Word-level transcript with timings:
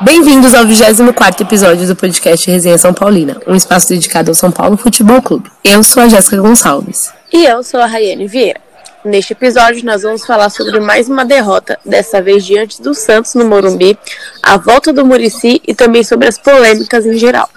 Bem-vindos 0.00 0.54
ao 0.54 0.64
24 0.64 1.44
episódio 1.44 1.84
do 1.84 1.96
podcast 1.96 2.48
Resenha 2.48 2.78
São 2.78 2.94
Paulina, 2.94 3.36
um 3.48 3.56
espaço 3.56 3.88
dedicado 3.88 4.30
ao 4.30 4.34
São 4.34 4.48
Paulo 4.48 4.76
Futebol 4.76 5.20
Clube. 5.20 5.50
Eu 5.64 5.82
sou 5.82 6.04
a 6.04 6.08
Jéssica 6.08 6.36
Gonçalves. 6.36 7.12
E 7.32 7.44
eu 7.44 7.64
sou 7.64 7.80
a 7.80 7.86
Rayane 7.86 8.28
Vieira. 8.28 8.60
Neste 9.04 9.32
episódio, 9.32 9.84
nós 9.84 10.02
vamos 10.02 10.24
falar 10.24 10.50
sobre 10.50 10.78
mais 10.78 11.08
uma 11.08 11.24
derrota, 11.24 11.76
dessa 11.84 12.22
vez 12.22 12.46
diante 12.46 12.80
do 12.80 12.94
Santos 12.94 13.34
no 13.34 13.44
Morumbi, 13.44 13.98
a 14.40 14.56
volta 14.56 14.92
do 14.92 15.04
Murici 15.04 15.60
e 15.66 15.74
também 15.74 16.04
sobre 16.04 16.28
as 16.28 16.38
polêmicas 16.38 17.04
em 17.04 17.18
geral. 17.18 17.48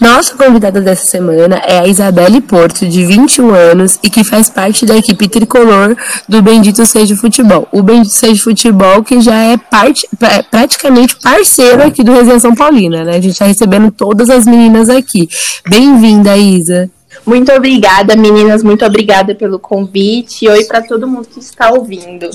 Nossa 0.00 0.34
convidada 0.34 0.80
dessa 0.80 1.06
semana 1.06 1.56
é 1.66 1.78
a 1.78 1.86
Isabelle 1.86 2.40
Porto, 2.40 2.86
de 2.86 3.04
21 3.04 3.54
anos 3.54 3.98
e 4.02 4.10
que 4.10 4.22
faz 4.22 4.50
parte 4.50 4.84
da 4.84 4.96
equipe 4.96 5.26
tricolor 5.28 5.96
do 6.28 6.42
Bendito 6.42 6.84
Seja 6.84 7.16
Futebol. 7.16 7.66
O 7.72 7.82
Bendito 7.82 8.12
Seja 8.12 8.42
Futebol 8.42 9.02
que 9.02 9.20
já 9.20 9.34
é 9.34 9.56
parte, 9.56 10.06
praticamente 10.50 11.16
parceiro 11.16 11.82
aqui 11.82 12.04
do 12.04 12.12
Resenha 12.12 12.40
São 12.40 12.54
Paulina, 12.54 13.04
né? 13.04 13.12
A 13.12 13.20
gente 13.20 13.32
está 13.32 13.46
recebendo 13.46 13.90
todas 13.90 14.28
as 14.28 14.44
meninas 14.44 14.90
aqui. 14.90 15.28
Bem-vinda, 15.68 16.36
Isa. 16.36 16.90
Muito 17.24 17.50
obrigada, 17.52 18.14
meninas. 18.16 18.62
Muito 18.62 18.84
obrigada 18.84 19.34
pelo 19.34 19.58
convite. 19.58 20.46
Oi 20.46 20.64
para 20.64 20.82
todo 20.82 21.08
mundo 21.08 21.26
que 21.26 21.40
está 21.40 21.70
ouvindo. 21.70 22.28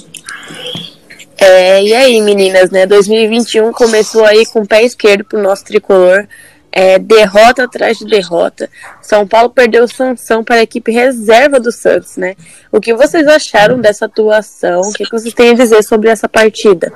É, 1.38 1.84
e 1.84 1.94
aí, 1.94 2.22
meninas, 2.22 2.72
né? 2.72 2.86
2021 2.86 3.72
começou 3.72 4.26
aí 4.26 4.46
com 4.48 4.62
o 4.62 4.68
pé 4.68 4.84
esquerdo 4.84 5.26
pro 5.26 5.42
nosso 5.42 5.64
tricolor 5.64 6.28
é, 6.72 6.98
derrota 6.98 7.64
atrás 7.64 7.98
de 7.98 8.06
derrota. 8.06 8.70
São 9.02 9.28
Paulo 9.28 9.50
perdeu 9.50 9.88
sanção 9.88 10.44
para 10.44 10.56
a 10.58 10.64
equipe 10.64 10.92
reserva 10.92 11.60
do 11.60 11.72
Santos, 11.72 12.18
né? 12.18 12.36
O 12.72 12.80
que 12.80 12.94
vocês 12.94 13.28
acharam 13.28 13.80
dessa 13.80 14.06
atuação? 14.06 14.82
O 14.82 14.94
que, 14.94 15.04
que 15.04 15.12
vocês 15.12 15.34
têm 15.34 15.52
a 15.52 15.56
dizer 15.56 15.84
sobre 15.84 16.10
essa 16.10 16.30
partida? 16.30 16.94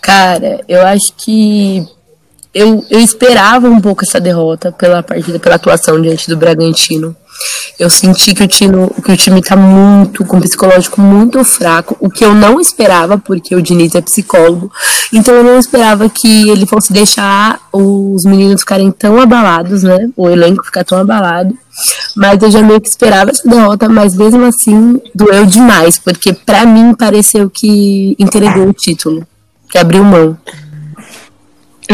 Cara, 0.00 0.60
eu 0.66 0.86
acho 0.86 1.12
que 1.14 1.86
eu, 2.54 2.84
eu 2.90 3.00
esperava 3.00 3.68
um 3.68 3.80
pouco 3.80 4.04
essa 4.04 4.20
derrota 4.20 4.72
pela 4.72 5.02
partida, 5.02 5.38
pela 5.38 5.54
atuação 5.56 6.00
diante 6.00 6.28
do 6.28 6.36
Bragantino. 6.36 7.16
Eu 7.78 7.90
senti 7.90 8.34
que 8.34 8.42
o 8.42 8.48
time, 8.48 8.88
que 9.04 9.12
o 9.12 9.16
time 9.16 9.42
tá 9.42 9.56
muito, 9.56 10.24
com 10.24 10.38
o 10.38 10.40
psicológico 10.40 11.00
muito 11.00 11.42
fraco, 11.44 11.96
o 11.98 12.08
que 12.08 12.24
eu 12.24 12.34
não 12.34 12.60
esperava, 12.60 13.18
porque 13.18 13.54
o 13.54 13.62
Diniz 13.62 13.94
é 13.94 14.00
psicólogo. 14.00 14.70
Então 15.12 15.34
eu 15.34 15.42
não 15.42 15.58
esperava 15.58 16.08
que 16.08 16.48
ele 16.48 16.66
fosse 16.66 16.92
deixar 16.92 17.60
os 17.72 18.24
meninos 18.24 18.60
ficarem 18.60 18.90
tão 18.90 19.20
abalados, 19.20 19.82
né? 19.82 20.08
O 20.16 20.28
elenco 20.28 20.64
ficar 20.64 20.84
tão 20.84 20.98
abalado. 20.98 21.56
Mas 22.14 22.42
eu 22.42 22.50
já 22.50 22.62
meio 22.62 22.80
que 22.80 22.88
esperava 22.88 23.30
essa 23.30 23.48
derrota, 23.48 23.88
mas 23.88 24.14
mesmo 24.14 24.44
assim 24.44 25.00
doeu 25.14 25.46
demais, 25.46 25.98
porque 25.98 26.32
para 26.32 26.66
mim 26.66 26.94
pareceu 26.94 27.48
que 27.48 28.14
entregou 28.18 28.68
o 28.68 28.72
título, 28.72 29.26
que 29.70 29.78
abriu 29.78 30.04
mão. 30.04 30.36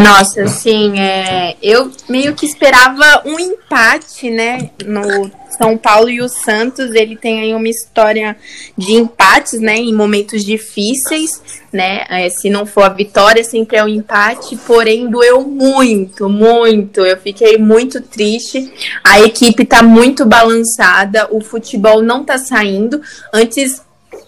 Nossa, 0.03 0.43
assim, 0.43 0.99
é, 0.99 1.57
eu 1.63 1.91
meio 2.09 2.35
que 2.35 2.47
esperava 2.47 3.23
um 3.25 3.39
empate, 3.39 4.31
né, 4.31 4.71
no 4.85 5.31
São 5.51 5.77
Paulo 5.77 6.09
e 6.09 6.21
o 6.21 6.29
Santos, 6.29 6.95
ele 6.95 7.17
tem 7.17 7.41
aí 7.41 7.55
uma 7.55 7.69
história 7.69 8.37
de 8.77 8.93
empates, 8.93 9.61
né, 9.61 9.77
em 9.77 9.93
momentos 9.93 10.45
difíceis, 10.45 11.43
né, 11.73 12.05
é, 12.09 12.29
se 12.31 12.49
não 12.49 12.65
for 12.65 12.85
a 12.85 12.89
vitória, 12.91 13.43
sempre 13.43 13.77
é 13.77 13.83
o 13.83 13.87
um 13.87 13.89
empate, 13.89 14.57
porém 14.59 15.11
doeu 15.11 15.43
muito, 15.43 16.29
muito, 16.29 17.01
eu 17.01 17.17
fiquei 17.17 17.59
muito 17.59 18.01
triste, 18.01 18.73
a 19.03 19.21
equipe 19.21 19.65
tá 19.65 19.83
muito 19.83 20.25
balançada, 20.25 21.29
o 21.31 21.41
futebol 21.41 22.03
não 22.03 22.25
tá 22.25 22.39
saindo, 22.39 23.01
antes 23.33 23.83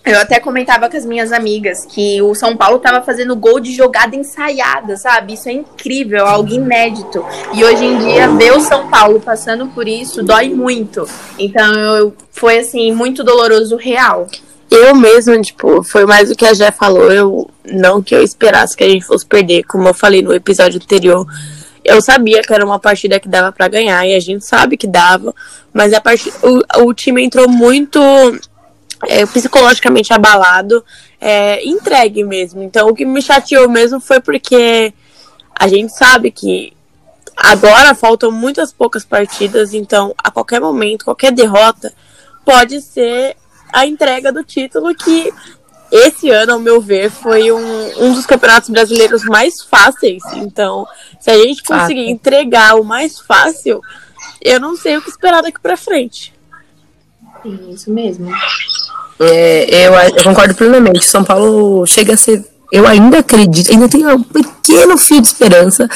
eu 0.04 0.18
até 0.18 0.40
comentava 0.40 0.88
com 0.88 0.96
as 0.96 1.04
minhas 1.04 1.30
amigas 1.30 1.84
que 1.84 2.20
o 2.22 2.34
São 2.34 2.56
Paulo 2.56 2.78
estava 2.78 3.02
fazendo 3.02 3.36
gol 3.36 3.60
de 3.60 3.74
jogada 3.74 4.16
ensaiada, 4.16 4.96
sabe? 4.96 5.34
Isso 5.34 5.48
é 5.48 5.52
incrível, 5.52 6.26
algo 6.26 6.52
inédito. 6.52 7.24
E 7.52 7.62
hoje 7.62 7.84
em 7.84 7.98
dia, 7.98 8.28
ver 8.28 8.52
o 8.52 8.60
São 8.60 8.88
Paulo 8.88 9.20
passando 9.20 9.66
por 9.68 9.86
isso 9.86 10.22
dói 10.22 10.48
muito. 10.48 11.06
Então, 11.38 11.72
eu, 11.74 12.14
foi 12.32 12.58
assim, 12.58 12.92
muito 12.92 13.22
doloroso 13.22 13.76
real. 13.76 14.26
Eu 14.70 14.94
mesmo, 14.94 15.40
tipo, 15.42 15.82
foi 15.82 16.06
mais 16.06 16.28
do 16.28 16.36
que 16.36 16.46
a 16.46 16.54
Jé 16.54 16.70
falou. 16.70 17.12
Eu 17.12 17.50
não 17.70 18.00
que 18.00 18.14
eu 18.14 18.22
esperasse 18.22 18.76
que 18.76 18.84
a 18.84 18.88
gente 18.88 19.04
fosse 19.04 19.26
perder, 19.26 19.64
como 19.64 19.86
eu 19.86 19.94
falei 19.94 20.22
no 20.22 20.32
episódio 20.32 20.80
anterior. 20.82 21.26
Eu 21.84 22.00
sabia 22.00 22.42
que 22.42 22.52
era 22.52 22.64
uma 22.64 22.78
partida 22.78 23.18
que 23.18 23.28
dava 23.28 23.52
para 23.52 23.68
ganhar 23.68 24.06
e 24.06 24.14
a 24.14 24.20
gente 24.20 24.44
sabe 24.44 24.76
que 24.76 24.86
dava, 24.86 25.34
mas 25.72 25.92
a 25.92 26.00
part... 26.00 26.30
o, 26.42 26.84
o 26.84 26.94
time 26.94 27.24
entrou 27.24 27.48
muito 27.48 27.98
é, 29.06 29.24
psicologicamente 29.26 30.12
abalado, 30.12 30.84
é, 31.20 31.64
entregue 31.66 32.24
mesmo. 32.24 32.62
Então, 32.62 32.88
o 32.88 32.94
que 32.94 33.04
me 33.04 33.22
chateou 33.22 33.68
mesmo 33.68 34.00
foi 34.00 34.20
porque 34.20 34.92
a 35.54 35.68
gente 35.68 35.92
sabe 35.92 36.30
que 36.30 36.72
agora 37.36 37.94
faltam 37.94 38.30
muitas 38.30 38.72
poucas 38.72 39.04
partidas, 39.04 39.72
então 39.72 40.14
a 40.18 40.30
qualquer 40.30 40.60
momento, 40.60 41.04
qualquer 41.04 41.32
derrota 41.32 41.92
pode 42.44 42.80
ser 42.80 43.36
a 43.72 43.86
entrega 43.86 44.32
do 44.32 44.42
título 44.42 44.94
que 44.94 45.32
esse 45.90 46.30
ano, 46.30 46.52
ao 46.52 46.58
meu 46.60 46.80
ver, 46.80 47.10
foi 47.10 47.50
um, 47.50 48.04
um 48.04 48.14
dos 48.14 48.24
campeonatos 48.24 48.70
brasileiros 48.70 49.24
mais 49.24 49.60
fáceis. 49.62 50.22
Então, 50.34 50.86
se 51.18 51.30
a 51.30 51.36
gente 51.36 51.64
conseguir 51.64 52.08
entregar 52.08 52.76
o 52.76 52.84
mais 52.84 53.18
fácil, 53.18 53.80
eu 54.40 54.60
não 54.60 54.76
sei 54.76 54.96
o 54.96 55.02
que 55.02 55.10
esperar 55.10 55.42
daqui 55.42 55.60
para 55.60 55.76
frente. 55.76 56.32
Sim, 57.42 57.70
isso 57.70 57.90
mesmo. 57.90 58.30
É, 59.20 59.86
eu, 59.86 59.92
eu 59.94 60.24
concordo 60.24 60.54
plenamente. 60.54 61.06
São 61.06 61.22
Paulo 61.22 61.86
chega 61.86 62.14
a 62.14 62.16
ser 62.16 62.44
eu 62.72 62.86
ainda 62.86 63.18
acredito, 63.18 63.70
ainda 63.72 63.88
tenho 63.88 64.14
um 64.14 64.22
pequeno 64.22 64.96
fio 64.96 65.20
de 65.20 65.26
esperança, 65.26 65.88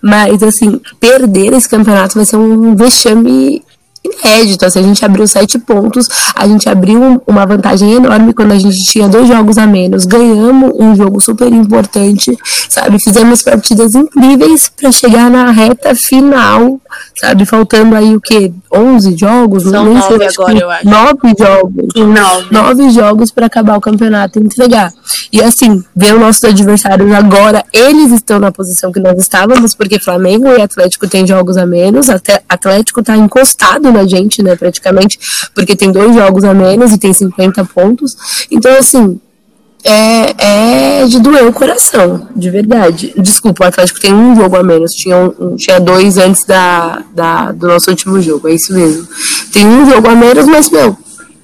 mas 0.00 0.42
assim, 0.42 0.80
perder 0.98 1.52
esse 1.52 1.68
campeonato 1.68 2.14
vai 2.14 2.24
ser 2.24 2.36
um 2.36 2.74
vexame 2.74 3.62
inédito. 4.12 4.64
Assim, 4.64 4.80
a 4.80 4.82
gente 4.82 5.04
abriu 5.04 5.26
sete 5.26 5.58
pontos, 5.58 6.08
a 6.34 6.46
gente 6.46 6.68
abriu 6.68 7.22
uma 7.26 7.46
vantagem 7.46 7.92
enorme 7.92 8.32
quando 8.32 8.52
a 8.52 8.58
gente 8.58 8.82
tinha 8.84 9.08
dois 9.08 9.28
jogos 9.28 9.58
a 9.58 9.66
menos. 9.66 10.06
Ganhamos 10.06 10.72
um 10.78 10.94
jogo 10.94 11.20
super 11.20 11.52
importante, 11.52 12.36
sabe? 12.68 12.98
Fizemos 13.02 13.42
partidas 13.42 13.94
incríveis 13.94 14.68
para 14.68 14.92
chegar 14.92 15.30
na 15.30 15.50
reta 15.50 15.94
final, 15.94 16.80
sabe? 17.20 17.46
Faltando 17.46 17.96
aí 17.96 18.14
o 18.14 18.20
que? 18.20 18.52
11 18.72 19.16
jogos? 19.16 19.64
São 19.64 19.84
Nem 19.84 19.94
nove 19.94 20.24
agora, 20.24 20.58
eu 20.58 20.70
acho. 20.70 20.88
Nove 20.88 21.34
jogos. 21.38 21.94
Nove. 21.94 22.46
Nove 22.50 22.90
jogos 22.90 23.30
para 23.30 23.46
acabar 23.46 23.76
o 23.76 23.80
campeonato 23.80 24.38
e 24.38 24.42
entregar. 24.42 24.92
E 25.32 25.42
assim, 25.42 25.82
ver 25.94 26.14
os 26.14 26.20
nossos 26.20 26.44
adversários 26.44 27.12
agora, 27.12 27.64
eles 27.72 28.12
estão 28.12 28.38
na 28.38 28.50
posição 28.50 28.92
que 28.92 29.00
nós 29.00 29.18
estávamos, 29.18 29.74
porque 29.74 29.98
Flamengo 29.98 30.48
e 30.48 30.62
Atlético 30.62 31.08
têm 31.08 31.26
jogos 31.26 31.56
a 31.56 31.66
menos, 31.66 32.08
até 32.08 32.42
Atlético 32.48 33.02
tá 33.02 33.16
encostado 33.16 33.92
na 33.92 34.01
gente, 34.06 34.42
né, 34.42 34.56
praticamente, 34.56 35.18
porque 35.54 35.76
tem 35.76 35.90
dois 35.90 36.14
jogos 36.14 36.44
a 36.44 36.54
menos 36.54 36.92
e 36.92 36.98
tem 36.98 37.12
50 37.12 37.64
pontos. 37.66 38.16
Então, 38.50 38.76
assim, 38.76 39.20
é, 39.84 41.00
é 41.02 41.06
de 41.06 41.18
doer 41.18 41.46
o 41.46 41.52
coração, 41.52 42.28
de 42.34 42.50
verdade. 42.50 43.12
Desculpa, 43.16 43.64
o 43.64 43.66
Atlético 43.68 44.00
tem 44.00 44.14
um 44.14 44.34
jogo 44.36 44.56
a 44.56 44.62
menos, 44.62 44.92
tinha, 44.92 45.16
um, 45.16 45.56
tinha 45.56 45.80
dois 45.80 46.18
antes 46.18 46.44
da, 46.44 47.02
da, 47.14 47.52
do 47.52 47.66
nosso 47.66 47.90
último 47.90 48.20
jogo, 48.20 48.48
é 48.48 48.54
isso 48.54 48.72
mesmo. 48.72 49.06
Tem 49.52 49.66
um 49.66 49.88
jogo 49.90 50.08
a 50.08 50.14
menos, 50.14 50.46
mas, 50.46 50.70
meu, 50.70 50.96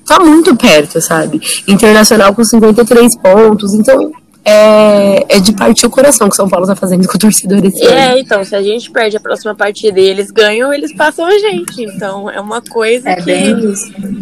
tá 0.07 0.21
muito 0.21 0.55
perto, 0.55 1.01
sabe? 1.01 1.41
Internacional 1.67 2.35
com 2.35 2.45
53 2.45 3.17
pontos, 3.17 3.75
então 3.75 4.13
é, 4.45 5.37
é 5.37 5.41
de 5.41 5.53
partir 5.53 5.87
o 5.87 5.91
coração 5.91 6.29
que 6.29 6.35
o 6.35 6.37
São 6.37 6.49
Paulo 6.49 6.67
tá 6.67 6.75
fazendo 6.75 7.07
com 7.07 7.17
o 7.17 7.19
torcedor 7.19 7.65
esse 7.65 7.85
É, 7.85 8.11
ano. 8.13 8.19
então, 8.19 8.43
se 8.45 8.55
a 8.55 8.63
gente 8.63 8.91
perde 8.91 9.17
a 9.17 9.21
próxima 9.21 9.55
partida 9.55 10.01
e 10.01 10.07
eles 10.07 10.31
ganham, 10.31 10.73
eles 10.73 10.95
passam 10.95 11.27
a 11.27 11.39
gente. 11.39 11.83
Então, 11.83 12.31
é 12.31 12.41
uma 12.41 12.63
coisa 12.63 13.11
É 13.11 13.17
que 13.17 13.55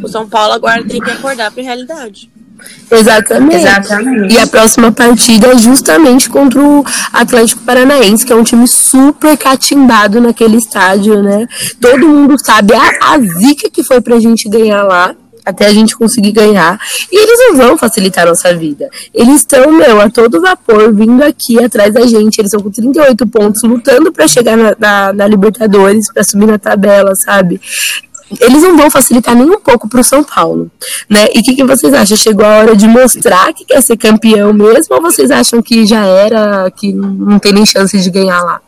o 0.03 0.09
São 0.09 0.28
Paulo 0.28 0.55
agora 0.55 0.82
tem 0.84 1.00
que 1.00 1.10
acordar 1.10 1.50
pra 1.53 1.62
realidade. 1.62 2.28
Exatamente. 2.91 3.56
Exatamente. 3.56 4.34
E 4.34 4.38
a 4.38 4.47
próxima 4.47 4.91
partida 4.91 5.49
é 5.49 5.59
justamente 5.59 6.28
contra 6.28 6.59
o 6.60 6.84
Atlético 7.12 7.62
Paranaense, 7.62 8.25
que 8.25 8.32
é 8.32 8.37
um 8.37 8.43
time 8.43 8.67
super 8.67 9.37
catimbado 9.37 10.20
naquele 10.20 10.56
estádio, 10.56 11.23
né? 11.23 11.46
Todo 11.81 12.08
mundo 12.08 12.35
sabe 12.43 12.73
a, 12.75 13.12
a 13.12 13.19
zica 13.20 13.69
que 13.70 13.82
foi 13.85 14.00
pra 14.00 14.19
gente 14.19 14.49
ganhar 14.49 14.82
lá. 14.85 15.14
Até 15.46 15.66
a 15.66 15.72
gente 15.72 15.96
conseguir 15.96 16.32
ganhar. 16.32 16.78
E 17.10 17.16
eles 17.16 17.38
não 17.38 17.56
vão 17.56 17.78
facilitar 17.78 18.25
a 18.25 18.31
nossa 18.31 18.54
vida. 18.54 18.90
Eles 19.14 19.37
estão, 19.37 19.70
meu, 19.70 20.00
a 20.00 20.10
todo 20.10 20.40
vapor, 20.40 20.93
vindo 20.93 21.22
aqui 21.22 21.62
atrás 21.62 21.94
da 21.94 22.04
gente. 22.04 22.40
Eles 22.40 22.52
estão 22.52 22.60
com 22.60 22.70
38 22.70 23.26
pontos, 23.28 23.62
lutando 23.62 24.12
para 24.12 24.26
chegar 24.26 24.56
na, 24.56 24.76
na, 24.78 25.12
na 25.12 25.28
Libertadores, 25.28 26.12
para 26.12 26.25
subir 26.25 26.46
na 26.46 26.58
tabela, 26.58 27.14
sabe? 27.14 27.60
eles 28.40 28.62
não 28.62 28.76
vão 28.76 28.90
facilitar 28.90 29.34
nem 29.34 29.48
um 29.48 29.60
pouco 29.60 29.88
para 29.88 30.00
o 30.00 30.04
São 30.04 30.25
Paulo, 30.25 30.70
né? 31.08 31.28
E 31.32 31.40
o 31.40 31.43
que, 31.44 31.54
que 31.54 31.64
vocês 31.64 31.94
acham? 31.94 32.16
Chegou 32.16 32.44
a 32.44 32.58
hora 32.58 32.76
de 32.76 32.88
mostrar 32.88 33.52
que 33.52 33.64
quer 33.64 33.81
ser 33.81 33.96
campeão 33.96 34.52
mesmo 34.52 34.96
ou 34.96 35.02
vocês 35.02 35.31
acham 35.31 35.62
que 35.62 35.87
já 35.87 36.04
era, 36.04 36.70
que 36.72 36.92
não 36.92 37.38
tem 37.38 37.52
nem 37.52 37.64
chance 37.64 37.96
de 37.99 38.10
ganhar 38.10 38.42
lá? 38.42 38.60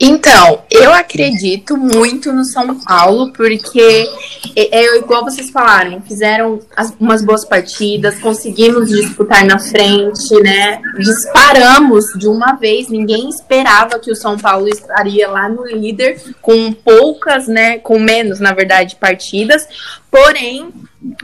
Então, 0.00 0.62
eu 0.70 0.92
acredito 0.94 1.76
muito 1.76 2.32
no 2.32 2.44
São 2.44 2.78
Paulo, 2.80 3.32
porque 3.32 4.08
é, 4.54 4.78
é 4.78 4.96
igual 4.98 5.24
vocês 5.24 5.50
falaram, 5.50 6.00
fizeram 6.02 6.60
as, 6.76 6.94
umas 7.00 7.24
boas 7.24 7.44
partidas, 7.44 8.18
conseguimos 8.20 8.88
disputar 8.88 9.44
na 9.44 9.58
frente, 9.58 10.34
né? 10.40 10.80
Disparamos 10.98 12.04
de 12.16 12.28
uma 12.28 12.52
vez, 12.52 12.88
ninguém 12.88 13.28
esperava 13.28 13.98
que 13.98 14.12
o 14.12 14.16
São 14.16 14.38
Paulo 14.38 14.68
estaria 14.68 15.28
lá 15.28 15.48
no 15.48 15.66
líder, 15.66 16.22
com 16.40 16.72
poucas, 16.72 17.48
né? 17.48 17.78
Com 17.78 17.98
menos, 17.98 18.38
na 18.38 18.52
verdade, 18.52 18.94
partidas. 18.94 19.66
Porém, 20.08 20.72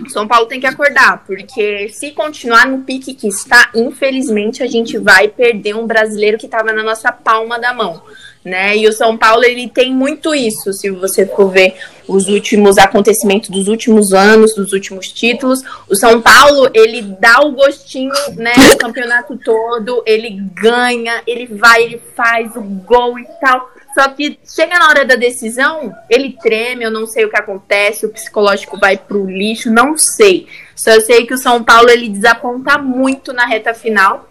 São 0.08 0.26
Paulo 0.26 0.46
tem 0.46 0.58
que 0.58 0.66
acordar, 0.66 1.24
porque 1.24 1.88
se 1.90 2.10
continuar 2.10 2.66
no 2.66 2.78
pique 2.78 3.14
que 3.14 3.28
está, 3.28 3.70
infelizmente 3.72 4.64
a 4.64 4.66
gente 4.66 4.98
vai 4.98 5.28
perder 5.28 5.76
um 5.76 5.86
brasileiro 5.86 6.36
que 6.36 6.46
estava 6.46 6.72
na 6.72 6.82
nossa 6.82 7.12
palma 7.12 7.58
da 7.58 7.72
mão 7.72 8.02
né? 8.44 8.76
E 8.76 8.86
o 8.86 8.92
São 8.92 9.16
Paulo 9.16 9.42
ele 9.42 9.68
tem 9.68 9.92
muito 9.92 10.34
isso, 10.34 10.72
se 10.72 10.90
você 10.90 11.24
for 11.24 11.50
ver 11.50 11.74
os 12.06 12.28
últimos 12.28 12.76
acontecimentos 12.76 13.48
dos 13.48 13.66
últimos 13.66 14.12
anos, 14.12 14.54
dos 14.54 14.72
últimos 14.72 15.10
títulos, 15.10 15.62
o 15.88 15.96
São 15.96 16.20
Paulo 16.20 16.68
ele 16.74 17.00
dá 17.18 17.40
o 17.40 17.52
gostinho, 17.52 18.12
né, 18.36 18.52
do 18.70 18.76
campeonato 18.76 19.38
todo, 19.38 20.02
ele 20.04 20.38
ganha, 20.52 21.22
ele 21.26 21.46
vai, 21.46 21.82
ele 21.82 22.02
faz 22.14 22.54
o 22.56 22.60
gol 22.60 23.18
e 23.18 23.24
tal. 23.40 23.70
Só 23.94 24.08
que 24.08 24.38
chega 24.44 24.76
na 24.76 24.88
hora 24.88 25.04
da 25.04 25.14
decisão, 25.14 25.94
ele 26.10 26.36
treme, 26.42 26.84
eu 26.84 26.90
não 26.90 27.06
sei 27.06 27.24
o 27.24 27.30
que 27.30 27.36
acontece, 27.36 28.04
o 28.04 28.10
psicológico 28.10 28.76
vai 28.78 28.98
pro 28.98 29.24
lixo, 29.24 29.70
não 29.70 29.96
sei. 29.96 30.48
Só 30.74 31.00
sei 31.00 31.24
que 31.24 31.34
o 31.34 31.38
São 31.38 31.62
Paulo 31.62 31.88
ele 31.88 32.08
desaponta 32.08 32.76
muito 32.76 33.32
na 33.32 33.46
reta 33.46 33.72
final 33.72 34.28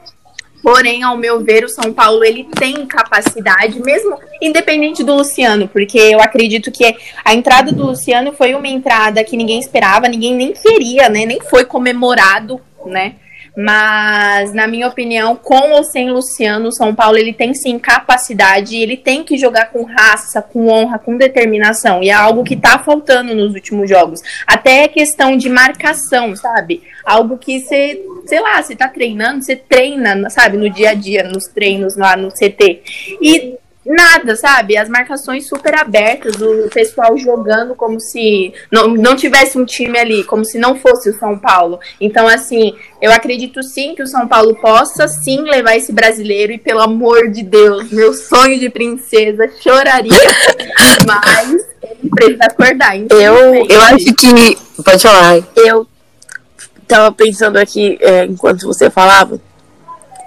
Porém, 0.63 1.04
ao 1.04 1.18
meu 1.18 1.44
ver, 1.44 1.65
o 1.65 1.69
São 1.69 1.94
Paulo 1.94 2.24
ele 2.24 2.48
tem 2.57 2.86
capacidade, 2.86 3.81
mesmo 3.81 4.18
independente 4.42 5.04
do 5.04 5.13
Luciano, 5.13 5.68
porque 5.68 6.00
eu 6.00 6.21
acredito 6.21 6.71
que 6.71 6.95
a 7.25 7.33
entrada 7.33 7.74
do 7.74 7.88
Luciano 7.88 8.31
foi 8.31 8.56
uma 8.56 8.69
entrada 8.69 9.21
que 9.25 9.36
ninguém 9.36 9.60
esperava, 9.60 10.07
ninguém 10.07 10.33
nem 10.33 10.54
queria, 10.54 11.10
né? 11.10 11.25
Nem 11.25 11.42
foi 11.42 11.65
comemorado, 11.65 12.62
né? 12.86 13.15
Mas, 13.56 14.52
na 14.52 14.68
minha 14.68 14.88
opinião, 14.88 15.36
com 15.36 15.74
ou 15.74 15.84
sem 15.84 16.10
Luciano, 16.10 16.70
o 16.70 16.72
São 16.72 16.96
Paulo 16.96 17.18
ele 17.18 17.32
tem 17.32 17.54
sim 17.54 17.78
capacidade, 17.78 18.76
ele 18.76 18.98
tem 18.98 19.24
que 19.24 19.38
jogar 19.38 19.68
com 19.68 19.84
raça, 19.84 20.42
com 20.42 20.68
honra, 20.68 20.98
com 20.98 21.18
determinação. 21.18 22.02
E 22.02 22.10
é 22.10 22.14
algo 22.14 22.44
que 22.44 22.56
tá 22.56 22.80
faltando 22.80 23.36
nos 23.36 23.54
últimos 23.54 23.88
jogos. 23.88 24.22
Até 24.48 24.88
questão 24.88 25.38
de 25.38 25.50
marcação, 25.50 26.36
sabe? 26.36 26.82
Algo 27.06 27.38
que 27.38 27.60
você, 27.60 28.02
sei 28.26 28.40
lá, 28.40 28.62
você 28.62 28.76
tá 28.76 28.88
treinando, 28.88 29.44
você 29.44 29.56
treina, 29.56 30.30
sabe, 30.32 30.58
no 30.58 30.70
dia 30.70 30.90
a 30.92 30.94
dia, 30.96 31.24
nos 31.24 31.46
treinos 31.46 31.96
lá 31.96 32.18
no 32.18 32.30
CT. 32.30 32.82
E 33.22 33.56
Nada, 33.85 34.35
sabe? 34.35 34.77
As 34.77 34.88
marcações 34.88 35.47
super 35.47 35.75
abertas, 35.75 36.35
o 36.39 36.69
pessoal 36.69 37.18
jogando 37.18 37.75
como 37.75 38.00
se 38.00 38.53
não, 38.71 38.88
não 38.88 39.15
tivesse 39.15 39.57
um 39.57 39.65
time 39.65 40.00
ali, 40.00 40.24
como 40.24 40.45
se 40.45 40.57
não 40.57 40.75
fosse 40.75 41.09
o 41.09 41.19
São 41.19 41.38
Paulo. 41.38 41.80
Então, 42.00 42.25
assim, 42.25 42.74
eu 43.01 43.12
acredito 43.12 43.62
sim 43.62 43.94
que 43.94 44.01
o 44.01 44.07
São 44.07 44.25
Paulo 44.25 44.56
possa 44.56 45.07
sim 45.09 45.41
levar 45.41 45.75
esse 45.75 45.91
brasileiro, 45.91 46.53
e 46.53 46.57
pelo 46.57 46.81
amor 46.81 47.30
de 47.30 47.44
Deus, 47.44 47.91
meu 47.91 48.13
sonho 48.13 48.57
de 48.57 48.69
princesa, 48.69 49.50
choraria. 49.62 50.12
mas 51.06 51.50
ele 51.81 52.09
precisa 52.09 52.44
acordar. 52.45 52.97
Eu, 52.97 53.65
eu 53.69 53.81
acho 53.81 54.13
que. 54.15 54.57
Pode 54.83 55.01
falar. 55.01 55.39
Eu 55.57 55.85
tava 56.88 57.12
pensando 57.12 57.57
aqui, 57.57 57.97
é, 58.00 58.25
enquanto 58.25 58.65
você 58.65 58.89
falava 58.89 59.39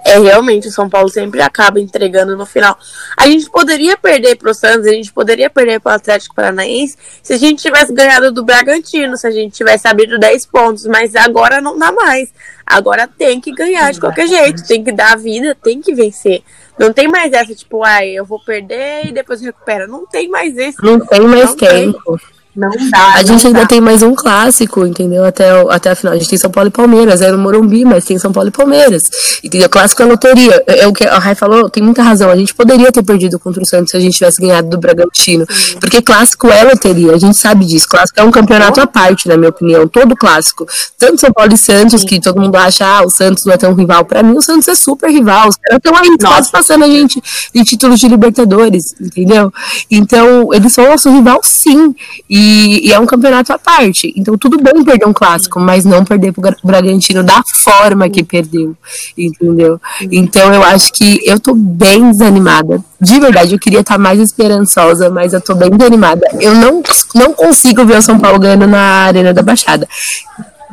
é 0.05 0.19
realmente 0.19 0.67
o 0.67 0.71
São 0.71 0.89
Paulo 0.89 1.09
sempre 1.09 1.41
acaba 1.41 1.79
entregando 1.79 2.37
no 2.37 2.45
final. 2.45 2.77
A 3.17 3.27
gente 3.27 3.49
poderia 3.49 3.97
perder 3.97 4.37
pro 4.37 4.53
Santos, 4.53 4.87
a 4.87 4.91
gente 4.91 5.11
poderia 5.11 5.49
perder 5.49 5.79
pro 5.79 5.91
Atlético 5.91 6.35
Paranaense 6.35 6.97
se 7.21 7.33
a 7.33 7.37
gente 7.37 7.61
tivesse 7.61 7.93
ganhado 7.93 8.31
do 8.31 8.43
Bragantino, 8.43 9.17
se 9.17 9.27
a 9.27 9.31
gente 9.31 9.55
tivesse 9.55 9.87
abrido 9.87 10.17
10 10.17 10.45
pontos, 10.45 10.85
mas 10.85 11.15
agora 11.15 11.59
não 11.59 11.77
dá 11.77 11.91
mais. 11.91 12.31
Agora 12.65 13.07
tem 13.07 13.39
que 13.39 13.51
ganhar 13.51 13.91
de 13.91 13.99
qualquer 13.99 14.27
jeito, 14.27 14.67
tem 14.67 14.83
que 14.83 14.91
dar 14.91 15.13
a 15.13 15.15
vida, 15.15 15.55
tem 15.55 15.81
que 15.81 15.93
vencer. 15.93 16.43
Não 16.77 16.93
tem 16.93 17.07
mais 17.07 17.33
essa, 17.33 17.55
tipo, 17.55 17.83
ai, 17.83 18.09
eu 18.09 18.25
vou 18.25 18.39
perder 18.39 19.07
e 19.07 19.11
depois 19.11 19.41
recupera. 19.41 19.87
Não 19.87 20.05
tem 20.05 20.29
mais 20.29 20.55
esse. 20.57 20.77
Não 20.83 20.99
tem 20.99 21.21
mais 21.21 21.49
não 21.49 21.55
tempo. 21.55 22.17
Tem. 22.17 22.36
Não 22.57 22.71
dá. 22.89 23.13
A 23.13 23.23
gente 23.23 23.45
ainda 23.45 23.59
dá. 23.61 23.67
tem 23.67 23.79
mais 23.79 24.01
um 24.01 24.15
clássico, 24.15 24.83
entendeu? 24.83 25.23
Até, 25.23 25.47
até 25.69 25.91
a 25.91 25.95
final. 25.95 26.15
A 26.15 26.17
gente 26.17 26.27
tem 26.27 26.39
São 26.39 26.49
Paulo 26.49 26.69
e 26.69 26.71
Palmeiras. 26.71 27.21
É 27.21 27.31
no 27.31 27.37
Morumbi, 27.37 27.85
mas 27.85 28.03
tem 28.03 28.17
São 28.17 28.31
Paulo 28.31 28.49
e 28.49 28.51
Palmeiras. 28.51 29.03
Entendeu? 29.43 29.69
Clássico 29.69 30.01
é 30.01 30.05
loteria. 30.05 30.63
É, 30.65 30.79
é 30.79 30.87
o 30.87 30.91
que 30.91 31.05
a 31.05 31.19
Rai 31.19 31.35
falou, 31.35 31.69
tem 31.69 31.83
muita 31.83 32.01
razão. 32.01 32.31
A 32.31 32.35
gente 32.35 32.55
poderia 32.55 32.91
ter 32.91 33.03
perdido 33.03 33.37
contra 33.37 33.61
o 33.61 33.65
Santos 33.65 33.91
se 33.91 33.97
a 33.97 33.99
gente 33.99 34.17
tivesse 34.17 34.41
ganhado 34.41 34.69
do 34.69 34.77
Bragantino. 34.79 35.45
Sim. 35.47 35.77
Porque 35.79 36.01
clássico 36.01 36.47
é 36.47 36.63
loteria. 36.63 37.13
A 37.13 37.19
gente 37.19 37.37
sabe 37.37 37.63
disso. 37.63 37.87
Clássico 37.87 38.19
é 38.19 38.23
um 38.23 38.31
campeonato 38.31 38.81
à 38.81 38.87
parte, 38.87 39.27
na 39.27 39.37
minha 39.37 39.49
opinião. 39.49 39.87
Todo 39.87 40.15
clássico. 40.15 40.65
Tanto 40.97 41.21
São 41.21 41.31
Paulo 41.31 41.53
e 41.53 41.57
Santos, 41.57 42.01
Sim. 42.01 42.07
que 42.07 42.19
todo 42.19 42.41
mundo 42.41 42.55
acha, 42.55 42.83
ah, 42.83 43.05
o 43.05 43.11
Santos 43.11 43.45
não 43.45 43.53
é 43.53 43.57
tão 43.57 43.71
rival. 43.75 44.03
Pra 44.03 44.23
mim, 44.23 44.35
o 44.35 44.41
Santos 44.41 44.67
é 44.67 44.73
super 44.73 45.11
rival. 45.11 45.49
Os 45.49 45.57
caras 45.57 45.77
estão 45.77 45.95
aí 45.95 46.17
quase 46.17 46.51
passando 46.51 46.85
a 46.85 46.87
gente 46.87 47.21
de 47.53 47.63
títulos 47.63 47.99
de 47.99 48.07
Libertadores, 48.07 48.95
entendeu? 48.99 49.53
Então, 49.91 50.51
eles 50.51 50.73
são 50.73 50.87
nosso 50.87 51.11
rival, 51.11 51.39
sim. 51.43 51.93
E, 52.27 52.46
e 52.47 52.91
é 52.91 52.99
um 52.99 53.05
campeonato 53.05 53.51
à 53.51 53.57
parte. 53.57 54.13
Então, 54.15 54.37
tudo 54.37 54.61
bem 54.61 54.83
perder 54.83 55.07
um 55.07 55.13
clássico, 55.13 55.59
mas 55.59 55.85
não 55.85 56.05
perder 56.05 56.31
pro 56.31 56.43
Bragantino 56.63 57.23
da 57.23 57.41
forma 57.63 58.09
que 58.09 58.23
perdeu. 58.23 58.75
Entendeu? 59.17 59.79
Então, 60.11 60.53
eu 60.53 60.63
acho 60.63 60.91
que 60.93 61.19
eu 61.25 61.39
tô 61.39 61.53
bem 61.53 62.11
desanimada. 62.11 62.83
De 62.99 63.19
verdade, 63.19 63.53
eu 63.53 63.59
queria 63.59 63.81
estar 63.81 63.95
tá 63.95 63.99
mais 63.99 64.19
esperançosa, 64.19 65.09
mas 65.09 65.33
eu 65.33 65.41
tô 65.41 65.55
bem 65.55 65.69
desanimada. 65.69 66.25
Eu 66.39 66.53
não, 66.55 66.81
não 67.15 67.33
consigo 67.33 67.85
ver 67.85 67.97
o 67.97 68.01
São 68.01 68.19
Paulo 68.19 68.39
ganhando 68.39 68.67
na 68.67 69.05
Arena 69.05 69.33
da 69.33 69.41
Baixada. 69.41 69.87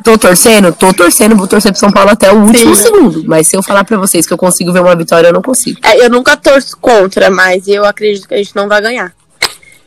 Tô 0.03 0.17
torcendo? 0.17 0.71
Tô 0.73 0.93
torcendo, 0.93 1.35
vou 1.35 1.47
torcer 1.47 1.71
pro 1.71 1.79
São 1.79 1.91
Paulo 1.91 2.11
até 2.11 2.31
o 2.31 2.43
último 2.43 2.75
Sim. 2.75 2.81
segundo. 2.83 3.23
Mas 3.25 3.47
se 3.47 3.55
eu 3.55 3.63
falar 3.63 3.83
pra 3.83 3.97
vocês 3.97 4.27
que 4.27 4.33
eu 4.33 4.37
consigo 4.37 4.71
ver 4.71 4.81
uma 4.81 4.95
vitória, 4.95 5.29
eu 5.29 5.33
não 5.33 5.41
consigo. 5.41 5.79
É, 5.83 6.05
eu 6.05 6.09
nunca 6.09 6.37
torço 6.37 6.77
contra, 6.77 7.29
mas 7.31 7.67
eu 7.67 7.83
acredito 7.85 8.27
que 8.27 8.33
a 8.33 8.37
gente 8.37 8.55
não 8.55 8.67
vai 8.67 8.81
ganhar. 8.81 9.13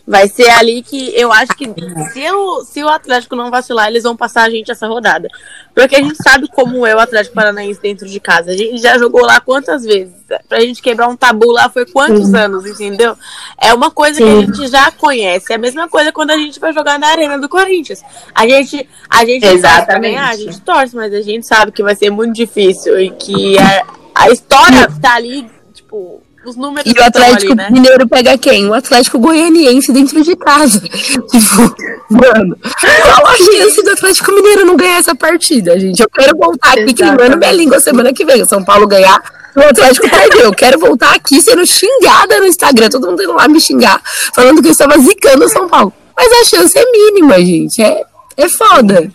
Vai 0.08 0.26
ser 0.26 0.48
ali 0.48 0.82
que 0.82 1.14
eu 1.14 1.30
acho 1.30 1.52
que 1.54 1.66
se 2.14 2.30
o, 2.30 2.64
se 2.64 2.82
o 2.82 2.88
Atlético 2.88 3.36
não 3.36 3.50
vacilar, 3.50 3.88
eles 3.88 4.04
vão 4.04 4.16
passar 4.16 4.44
a 4.44 4.50
gente 4.50 4.70
essa 4.70 4.86
rodada. 4.86 5.28
Porque 5.74 5.96
a 5.96 6.02
gente 6.02 6.16
sabe 6.22 6.48
como 6.48 6.86
é 6.86 6.94
o 6.94 6.98
Atlético 6.98 7.34
Paranaense 7.34 7.78
dentro 7.78 8.08
de 8.08 8.18
casa. 8.18 8.52
A 8.52 8.56
gente 8.56 8.80
já 8.80 8.96
jogou 8.96 9.20
lá 9.20 9.38
quantas 9.38 9.84
vezes? 9.84 10.14
Pra 10.48 10.60
gente 10.60 10.80
quebrar 10.80 11.08
um 11.08 11.16
tabu 11.16 11.50
lá 11.52 11.68
foi 11.68 11.84
quantos 11.84 12.28
Sim. 12.28 12.36
anos, 12.36 12.64
entendeu? 12.64 13.18
É 13.60 13.74
uma 13.74 13.90
coisa 13.90 14.16
Sim. 14.16 14.24
que 14.24 14.30
a 14.30 14.40
gente 14.40 14.68
já 14.68 14.90
conhece. 14.90 15.52
É 15.52 15.56
a 15.56 15.58
mesma 15.58 15.86
coisa 15.90 16.10
quando 16.10 16.30
a 16.30 16.38
gente 16.38 16.58
vai 16.58 16.72
jogar 16.72 16.98
na 16.98 17.08
Arena 17.08 17.38
do 17.38 17.48
Corinthians. 17.48 18.02
A 18.34 18.48
gente, 18.48 18.88
a 19.10 19.26
gente 19.26 19.44
Exatamente. 19.44 20.14
Ganhar, 20.14 20.30
a 20.30 20.36
gente 20.36 20.58
torce, 20.62 20.96
mas 20.96 21.12
a 21.12 21.20
gente 21.20 21.46
sabe 21.46 21.70
que 21.70 21.82
vai 21.82 21.94
ser 21.94 22.08
muito 22.08 22.34
difícil 22.34 22.98
e 22.98 23.10
que 23.10 23.58
a, 23.58 23.84
a 24.14 24.30
história 24.30 24.88
tá 25.02 25.16
ali, 25.16 25.50
tipo 25.74 26.22
os 26.48 26.56
números. 26.56 26.90
E 26.90 26.98
o 26.98 27.04
Atlético 27.04 27.52
ali, 27.52 27.54
né? 27.54 27.68
Mineiro 27.70 28.08
pega 28.08 28.36
quem? 28.38 28.68
O 28.68 28.74
Atlético 28.74 29.18
Goianiense 29.18 29.92
dentro 29.92 30.22
de 30.22 30.34
casa. 30.36 30.80
tipo, 30.88 31.76
mano, 32.10 32.56
qual 33.02 33.26
a 33.26 33.36
chance 33.36 33.82
do 33.82 33.90
Atlético 33.90 34.32
Mineiro 34.32 34.64
não 34.64 34.76
ganhar 34.76 34.98
essa 34.98 35.14
partida, 35.14 35.78
gente? 35.78 36.02
Eu 36.02 36.08
quero 36.10 36.36
voltar 36.36 36.72
aqui 36.72 36.94
queimando 36.94 37.36
minha 37.36 37.52
língua 37.52 37.80
semana 37.80 38.12
que 38.12 38.24
vem. 38.24 38.42
O 38.42 38.46
São 38.46 38.64
Paulo 38.64 38.86
ganhar, 38.86 39.20
o 39.54 39.60
Atlético 39.60 40.08
perdeu. 40.08 40.44
Eu 40.44 40.54
quero 40.54 40.78
voltar 40.78 41.14
aqui 41.14 41.40
sendo 41.40 41.64
xingada 41.66 42.38
no 42.38 42.46
Instagram, 42.46 42.88
todo 42.88 43.08
mundo 43.08 43.22
indo 43.22 43.34
lá 43.34 43.46
me 43.48 43.60
xingar, 43.60 44.00
falando 44.34 44.62
que 44.62 44.68
eu 44.68 44.72
estava 44.72 44.98
zicando 44.98 45.44
o 45.44 45.48
São 45.48 45.68
Paulo. 45.68 45.92
Mas 46.16 46.32
a 46.32 46.44
chance 46.44 46.76
é 46.76 46.90
mínima, 46.90 47.38
gente. 47.38 47.80
É, 47.82 48.02
é 48.36 48.48
foda. 48.48 49.12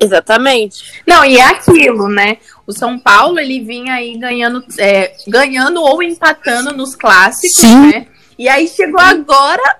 Exatamente. 0.00 1.02
Não, 1.06 1.24
e 1.24 1.36
é 1.36 1.44
aquilo, 1.44 2.08
né? 2.08 2.38
O 2.70 2.72
São 2.72 2.96
Paulo, 2.96 3.40
ele 3.40 3.58
vinha 3.60 3.94
aí 3.94 4.16
ganhando, 4.16 4.64
é, 4.78 5.12
ganhando 5.26 5.82
ou 5.82 6.00
empatando 6.00 6.72
nos 6.72 6.94
clássicos, 6.94 7.56
Sim. 7.56 7.90
né? 7.90 8.06
E 8.38 8.48
aí 8.48 8.68
chegou 8.68 9.00
agora, 9.00 9.76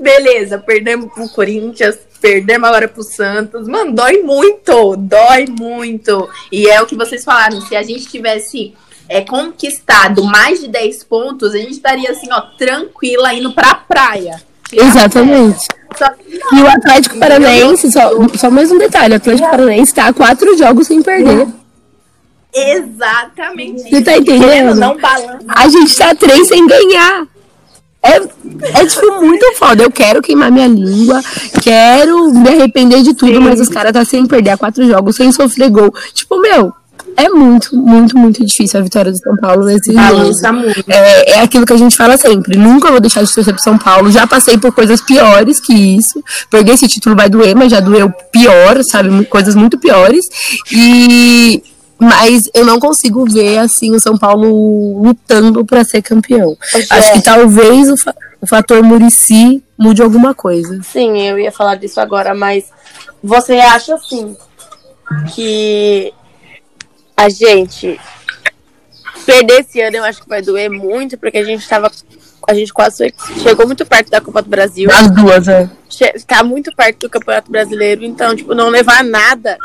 beleza, 0.00 0.56
perdemos 0.56 1.12
pro 1.12 1.28
Corinthians, 1.30 1.98
perdemos 2.20 2.68
agora 2.68 2.86
pro 2.86 3.02
Santos. 3.02 3.66
Mano, 3.66 3.92
dói 3.92 4.22
muito, 4.22 4.96
dói 4.96 5.46
muito. 5.48 6.28
E 6.52 6.68
é 6.68 6.80
o 6.80 6.86
que 6.86 6.94
vocês 6.94 7.24
falaram, 7.24 7.60
se 7.60 7.74
a 7.74 7.82
gente 7.82 8.06
tivesse 8.06 8.72
é, 9.08 9.20
conquistado 9.20 10.22
mais 10.22 10.60
de 10.60 10.68
10 10.68 11.02
pontos, 11.02 11.54
a 11.54 11.58
gente 11.58 11.72
estaria 11.72 12.10
assim, 12.10 12.28
ó, 12.30 12.40
tranquila 12.56 13.34
indo 13.34 13.52
pra 13.52 13.74
praia. 13.74 14.40
Exatamente. 14.72 15.66
E 16.52 16.62
o 16.62 16.68
Atlético 16.68 17.18
Paranaense, 17.18 17.90
só, 17.90 18.10
só 18.36 18.48
mais 18.48 18.70
um 18.70 18.78
detalhe, 18.78 19.14
o 19.14 19.16
Atlético 19.16 19.50
Paranaense 19.50 19.92
tá 19.92 20.06
a 20.06 20.12
quatro 20.12 20.56
jogos 20.56 20.86
sem 20.86 21.02
perder. 21.02 21.48
Exatamente. 22.76 23.82
Você 23.90 24.02
tá 24.02 24.16
entendendo? 24.16 24.74
Não 24.74 24.96
balança. 24.96 25.44
A 25.48 25.68
gente 25.68 25.96
tá 25.96 26.14
três 26.14 26.48
sem 26.48 26.66
ganhar. 26.66 27.26
É, 28.02 28.16
é 28.80 28.86
tipo 28.86 29.20
muito 29.20 29.54
foda. 29.54 29.82
Eu 29.82 29.90
quero 29.90 30.22
queimar 30.22 30.50
minha 30.50 30.68
língua, 30.68 31.20
quero 31.62 32.32
me 32.32 32.48
arrepender 32.48 33.02
de 33.02 33.14
tudo, 33.14 33.34
Sim. 33.34 33.40
mas 33.40 33.60
os 33.60 33.68
caras 33.68 33.92
tá 33.92 34.04
sem 34.04 34.26
perder 34.26 34.50
a 34.50 34.56
quatro 34.56 34.86
jogos, 34.86 35.16
sem 35.16 35.30
sofrer 35.32 35.68
gol. 35.68 35.92
Tipo, 36.14 36.40
meu, 36.40 36.72
é 37.16 37.28
muito, 37.28 37.74
muito, 37.76 38.16
muito 38.16 38.46
difícil 38.46 38.78
a 38.78 38.82
vitória 38.82 39.10
do 39.10 39.18
São 39.18 39.36
Paulo 39.36 39.64
nesse 39.64 39.92
jogo. 39.92 40.32
É, 40.86 41.32
é 41.32 41.40
aquilo 41.40 41.66
que 41.66 41.72
a 41.72 41.76
gente 41.76 41.96
fala 41.96 42.16
sempre. 42.16 42.56
Nunca 42.56 42.92
vou 42.92 43.00
deixar 43.00 43.24
de 43.24 43.34
torcer 43.34 43.52
pro 43.52 43.62
São 43.62 43.76
Paulo. 43.76 44.10
Já 44.12 44.24
passei 44.24 44.56
por 44.56 44.72
coisas 44.72 45.00
piores 45.00 45.58
que 45.58 45.74
isso. 45.74 46.22
Perder 46.48 46.74
esse 46.74 46.86
título 46.86 47.16
vai 47.16 47.28
doer, 47.28 47.56
mas 47.56 47.72
já 47.72 47.80
doeu 47.80 48.08
pior, 48.32 48.82
sabe? 48.84 49.24
Coisas 49.26 49.56
muito 49.56 49.78
piores. 49.78 50.26
E 50.70 51.60
mas 52.00 52.48
eu 52.54 52.64
não 52.64 52.78
consigo 52.78 53.24
ver 53.24 53.58
assim 53.58 53.94
o 53.94 54.00
São 54.00 54.16
Paulo 54.16 55.02
lutando 55.02 55.64
para 55.64 55.84
ser 55.84 56.00
campeão. 56.00 56.56
Acho 56.90 57.12
que 57.12 57.22
talvez 57.22 57.90
o, 57.90 57.96
fa 57.96 58.14
o 58.40 58.46
fator 58.46 58.82
Murici 58.82 59.62
mude 59.76 60.00
alguma 60.00 60.32
coisa. 60.34 60.80
Sim, 60.82 61.20
eu 61.20 61.38
ia 61.38 61.50
falar 61.50 61.74
disso 61.74 62.00
agora, 62.00 62.34
mas 62.34 62.66
você 63.22 63.54
acha 63.54 63.96
assim 63.96 64.36
que 65.34 66.12
a 67.16 67.28
gente 67.28 67.98
perder 69.26 69.60
esse 69.60 69.80
ano 69.80 69.96
eu 69.96 70.04
acho 70.04 70.22
que 70.22 70.28
vai 70.28 70.40
doer 70.40 70.70
muito, 70.70 71.18
porque 71.18 71.38
a 71.38 71.44
gente 71.44 71.68
tava. 71.68 71.90
A 72.46 72.54
gente 72.54 72.72
quase 72.72 73.12
chegou 73.42 73.66
muito 73.66 73.84
perto 73.84 74.10
da 74.10 74.20
Copa 74.20 74.40
do 74.40 74.48
Brasil. 74.48 74.88
As 74.90 75.10
duas, 75.10 75.48
é. 75.48 75.68
Tá 76.26 76.42
muito 76.42 76.74
perto 76.74 77.00
do 77.00 77.10
Campeonato 77.10 77.50
Brasileiro, 77.50 78.04
então, 78.04 78.34
tipo, 78.34 78.54
não 78.54 78.68
levar 78.68 79.02
nada 79.02 79.58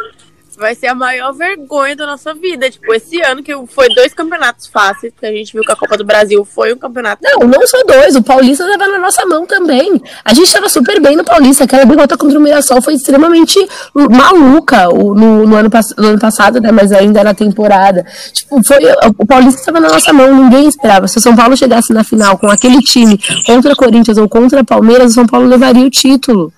vai 0.57 0.75
ser 0.75 0.87
a 0.87 0.95
maior 0.95 1.33
vergonha 1.33 1.95
da 1.95 2.05
nossa 2.05 2.33
vida. 2.33 2.69
Tipo, 2.69 2.93
esse 2.93 3.21
ano 3.21 3.43
que 3.43 3.53
foi 3.67 3.87
dois 3.89 4.13
campeonatos 4.13 4.67
fáceis, 4.67 5.13
que 5.17 5.25
a 5.25 5.31
gente 5.31 5.53
viu 5.53 5.63
que 5.63 5.71
a 5.71 5.75
Copa 5.75 5.97
do 5.97 6.05
Brasil 6.05 6.43
foi 6.45 6.73
um 6.73 6.77
campeonato. 6.77 7.21
Não, 7.23 7.47
não 7.47 7.65
só 7.67 7.81
dois, 7.83 8.15
o 8.15 8.23
Paulista 8.23 8.65
tava 8.65 8.91
na 8.91 8.99
nossa 8.99 9.25
mão 9.25 9.45
também. 9.45 10.01
A 10.23 10.33
gente 10.33 10.51
tava 10.51 10.69
super 10.69 10.99
bem 10.99 11.15
no 11.15 11.23
Paulista, 11.23 11.63
aquela 11.63 11.85
derrota 11.85 12.17
contra 12.17 12.37
o 12.37 12.41
Mirassol 12.41 12.81
foi 12.81 12.93
extremamente 12.93 13.59
maluca 13.93 14.85
no, 14.87 15.13
no, 15.13 15.55
ano, 15.55 15.69
no 15.97 16.07
ano 16.07 16.19
passado, 16.19 16.59
né? 16.59 16.71
Mas 16.71 16.91
ainda 16.91 17.23
na 17.23 17.33
temporada. 17.33 18.05
Tipo, 18.31 18.63
foi, 18.63 18.79
o 19.17 19.25
Paulista 19.25 19.59
estava 19.59 19.79
na 19.79 19.89
nossa 19.89 20.13
mão, 20.13 20.33
ninguém 20.33 20.67
esperava. 20.67 21.07
Se 21.07 21.17
o 21.17 21.21
São 21.21 21.35
Paulo 21.35 21.55
chegasse 21.57 21.93
na 21.93 22.03
final 22.03 22.37
com 22.37 22.47
aquele 22.47 22.79
time 22.79 23.19
contra 23.45 23.75
Corinthians 23.75 24.17
ou 24.17 24.27
contra 24.29 24.63
Palmeiras, 24.63 25.11
o 25.11 25.15
São 25.15 25.25
Paulo 25.25 25.47
levaria 25.47 25.85
o 25.85 25.89
título. 25.89 26.51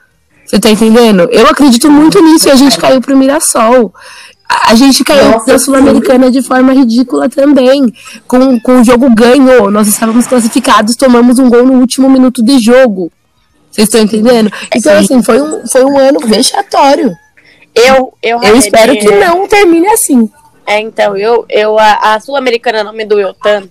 Você 0.46 0.60
tá 0.60 0.70
entendendo? 0.70 1.28
Eu 1.32 1.48
acredito 1.48 1.90
muito 1.90 2.22
nisso 2.22 2.48
e 2.48 2.52
a 2.52 2.56
gente 2.56 2.78
caiu 2.78 3.02
pro 3.02 3.18
Mirassol. 3.18 3.94
A 4.48 4.75
gente 4.75 5.04
caiu 5.04 5.32
Nossa, 5.32 5.54
da 5.54 5.60
Sul-Americana 5.60 6.30
de 6.30 6.42
forma 6.44 6.72
ridícula 6.72 7.28
também. 7.28 7.92
Com, 8.28 8.60
com 8.60 8.80
o 8.80 8.84
jogo 8.84 9.10
ganho, 9.10 9.72
nós 9.72 9.88
estávamos 9.88 10.28
classificados, 10.28 10.96
tomamos 10.96 11.40
um 11.40 11.50
gol 11.50 11.66
no 11.66 11.80
último 11.80 12.10
minuto 12.10 12.44
de 12.44 12.60
jogo. 12.60 13.12
Vocês 13.72 13.88
estão 13.88 14.02
entendendo? 14.02 14.52
Então, 14.74 14.98
assim, 14.98 15.22
foi 15.24 15.42
um, 15.42 15.68
foi 15.68 15.84
um 15.84 15.98
ano 15.98 16.20
vexatório. 16.20 17.12
Eu, 17.74 18.14
eu, 18.22 18.42
eu 18.42 18.56
espero 18.56 18.96
que 18.98 19.12
não 19.12 19.48
termine 19.48 19.88
assim. 19.88 20.30
É, 20.66 20.80
então, 20.80 21.18
eu, 21.18 21.46
eu 21.50 21.78
a, 21.78 22.14
a 22.14 22.20
Sul-Americana 22.20 22.84
não 22.84 22.94
me 22.94 23.04
doeu 23.04 23.34
tanto 23.34 23.70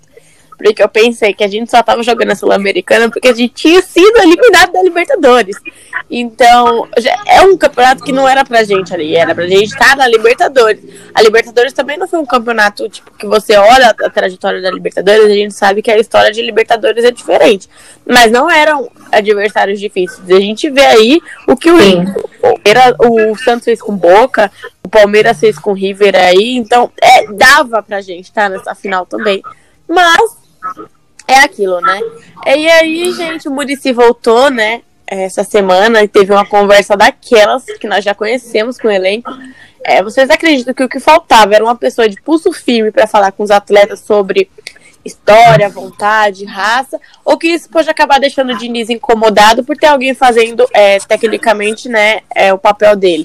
porque 0.65 0.83
eu 0.83 0.89
pensei 0.89 1.35
que 1.35 1.45
a 1.45 1.49
gente 1.49 1.71
só 1.71 1.83
tava 1.83 2.03
jogando 2.03 2.31
a 2.31 2.35
Sul-Americana 2.35 3.11
porque 3.11 3.29
a 3.29 3.35
gente 3.35 3.53
tinha 3.53 3.83
sido 3.83 4.17
eliminado 4.17 4.73
da 4.73 4.83
Libertadores. 4.83 5.57
Então, 6.11 6.89
é 7.27 7.43
um 7.43 7.55
campeonato 7.55 8.03
que 8.03 8.13
não 8.13 8.27
era 8.27 8.47
pra 8.47 8.65
gente 8.65 8.95
ali, 8.95 9.15
era 9.15 9.35
pra 9.35 9.47
gente 9.47 9.67
estar 9.67 9.95
na 9.95 10.09
Libertadores. 10.09 10.81
A 11.15 11.21
Libertadores 11.21 11.75
também 11.75 11.99
não 11.99 12.09
foi 12.09 12.19
um 12.19 12.25
campeonato, 12.25 12.89
tipo, 12.89 13.11
que 13.11 13.27
você 13.27 13.55
olha 13.59 13.91
a 13.91 14.09
trajetória 14.09 14.63
da 14.63 14.71
Libertadores, 14.71 15.27
a 15.27 15.35
gente 15.35 15.53
sabe 15.53 15.83
que 15.83 15.91
a 15.91 15.99
história 15.99 16.33
de 16.33 16.41
Libertadores 16.41 17.05
é 17.05 17.11
diferente. 17.11 17.69
Mas 18.07 18.33
não 18.33 18.51
eram 18.51 18.91
adversários 19.13 19.79
difíceis. 19.79 20.31
A 20.31 20.41
gente 20.41 20.71
vê 20.71 20.87
aí 20.87 21.21
o 21.47 21.57
que 21.59 21.71
o, 21.71 21.77
era, 22.65 22.97
o 22.99 23.37
Santos 23.37 23.67
fez 23.67 23.83
com 23.83 23.95
Boca, 23.95 24.51
o 24.83 24.89
Palmeiras 24.89 25.39
fez 25.39 25.59
com 25.59 25.75
River 25.75 26.17
aí, 26.17 26.57
então 26.57 26.91
é, 27.03 27.31
dava 27.35 27.83
pra 27.83 28.01
gente 28.01 28.25
estar 28.25 28.49
nessa 28.49 28.75
final 28.75 29.05
também. 29.05 29.43
Mas 29.87 30.44
é 31.27 31.41
aquilo, 31.41 31.81
né? 31.81 32.01
E 32.47 32.69
aí, 32.69 33.13
gente, 33.13 33.49
o 33.49 33.51
Murici 33.51 33.93
voltou, 33.93 34.51
né? 34.51 34.83
Essa 35.07 35.45
semana 35.45 36.03
e 36.03 36.09
teve 36.09 36.33
uma 36.33 36.47
conversa 36.47 36.97
daquelas 36.97 37.65
que 37.65 37.87
nós 37.87 38.05
já 38.05 38.15
conhecemos 38.15 38.79
com 38.79 38.89
o 38.89 38.91
elenco. 38.91 39.31
É, 39.85 40.03
vocês 40.03 40.31
acreditam 40.31 40.73
que 40.73 40.83
o 40.83 40.89
que 40.89 40.99
faltava 40.99 41.55
era 41.55 41.63
uma 41.63 41.77
pessoa 41.77 42.09
de 42.09 42.21
pulso 42.21 42.53
firme 42.53 42.91
para 42.91 43.07
falar 43.07 43.33
com 43.33 43.43
os 43.43 43.51
atletas 43.51 44.01
sobre 44.01 44.51
história, 45.05 45.69
vontade, 45.69 46.47
raça, 46.47 46.99
ou 47.23 47.37
que 47.37 47.49
isso 47.49 47.69
pode 47.69 47.91
acabar 47.91 48.19
deixando 48.19 48.53
o 48.53 48.57
Diniz 48.57 48.89
incomodado 48.89 49.63
por 49.63 49.77
ter 49.77 49.89
alguém 49.89 50.15
fazendo 50.15 50.67
é, 50.73 50.99
tecnicamente 50.99 51.89
né, 51.89 52.23
é, 52.35 52.55
o 52.55 52.59
papel 52.59 52.97
dele? 52.97 53.25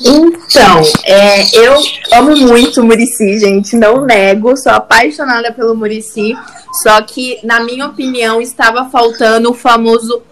Então, 0.00 0.82
é, 1.04 1.56
eu 1.56 1.80
amo 2.12 2.36
muito 2.36 2.80
o 2.80 2.84
Murici, 2.84 3.38
gente, 3.38 3.76
não 3.76 4.04
nego, 4.04 4.56
sou 4.56 4.72
apaixonada 4.72 5.52
pelo 5.52 5.76
Murici, 5.76 6.36
só 6.82 7.00
que, 7.02 7.38
na 7.44 7.60
minha 7.60 7.86
opinião, 7.86 8.40
estava 8.40 8.86
faltando 8.90 9.50
o 9.50 9.54
famoso 9.54 10.22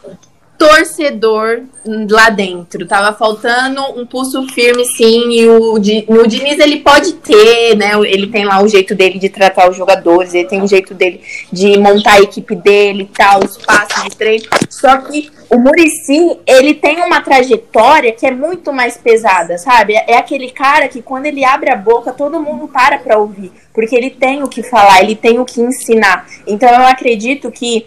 torcedor 0.63 1.63
lá 2.09 2.31
dentro. 2.31 2.87
Tava 2.87 3.17
faltando 3.17 3.83
um 4.01 4.07
pulso 4.07 4.47
firme, 4.49 4.85
sim. 4.85 5.33
E 5.33 5.49
o, 5.49 5.75
o 5.75 6.27
Diniz, 6.29 6.59
ele 6.61 6.79
pode 6.79 7.15
ter, 7.15 7.77
né? 7.77 7.93
Ele 8.05 8.29
tem 8.29 8.45
lá 8.45 8.63
o 8.63 8.69
jeito 8.69 8.95
dele 8.95 9.19
de 9.19 9.29
tratar 9.29 9.69
os 9.69 9.77
jogadores, 9.77 10.33
ele 10.33 10.47
tem 10.47 10.63
o 10.63 10.69
jeito 10.69 10.95
dele 10.95 11.21
de 11.51 11.77
montar 11.79 12.15
a 12.15 12.21
equipe 12.21 12.55
dele 12.55 13.03
e 13.03 13.07
tal, 13.07 13.45
os 13.45 13.57
passos 13.57 14.05
de 14.05 14.17
treino. 14.17 14.45
Só 14.71 14.99
que 14.99 15.31
o 15.51 15.59
Murici, 15.59 16.39
ele 16.47 16.75
tem 16.75 17.03
uma 17.03 17.21
trajetória 17.21 18.13
que 18.13 18.25
é 18.25 18.31
muito 18.31 18.73
mais 18.73 18.97
pesada, 18.97 19.59
sabe? 19.59 19.95
É 19.95 20.17
aquele 20.17 20.51
cara 20.51 20.89
que 20.89 21.03
quando 21.03 21.27
ele 21.27 21.45
abre 21.45 21.71
a 21.71 21.77
boca, 21.77 22.13
todo 22.13 22.41
mundo 22.41 22.69
para 22.69 22.99
pra 22.99 23.19
ouvir. 23.19 23.51
Porque 23.75 23.97
ele 23.97 24.11
tem 24.11 24.43
o 24.43 24.49
que 24.49 24.63
falar, 24.63 25.03
ele 25.03 25.17
tem 25.17 25.41
o 25.41 25.45
que 25.45 25.61
ensinar. 25.61 26.27
Então 26.47 26.69
eu 26.69 26.87
acredito 26.87 27.51
que 27.51 27.87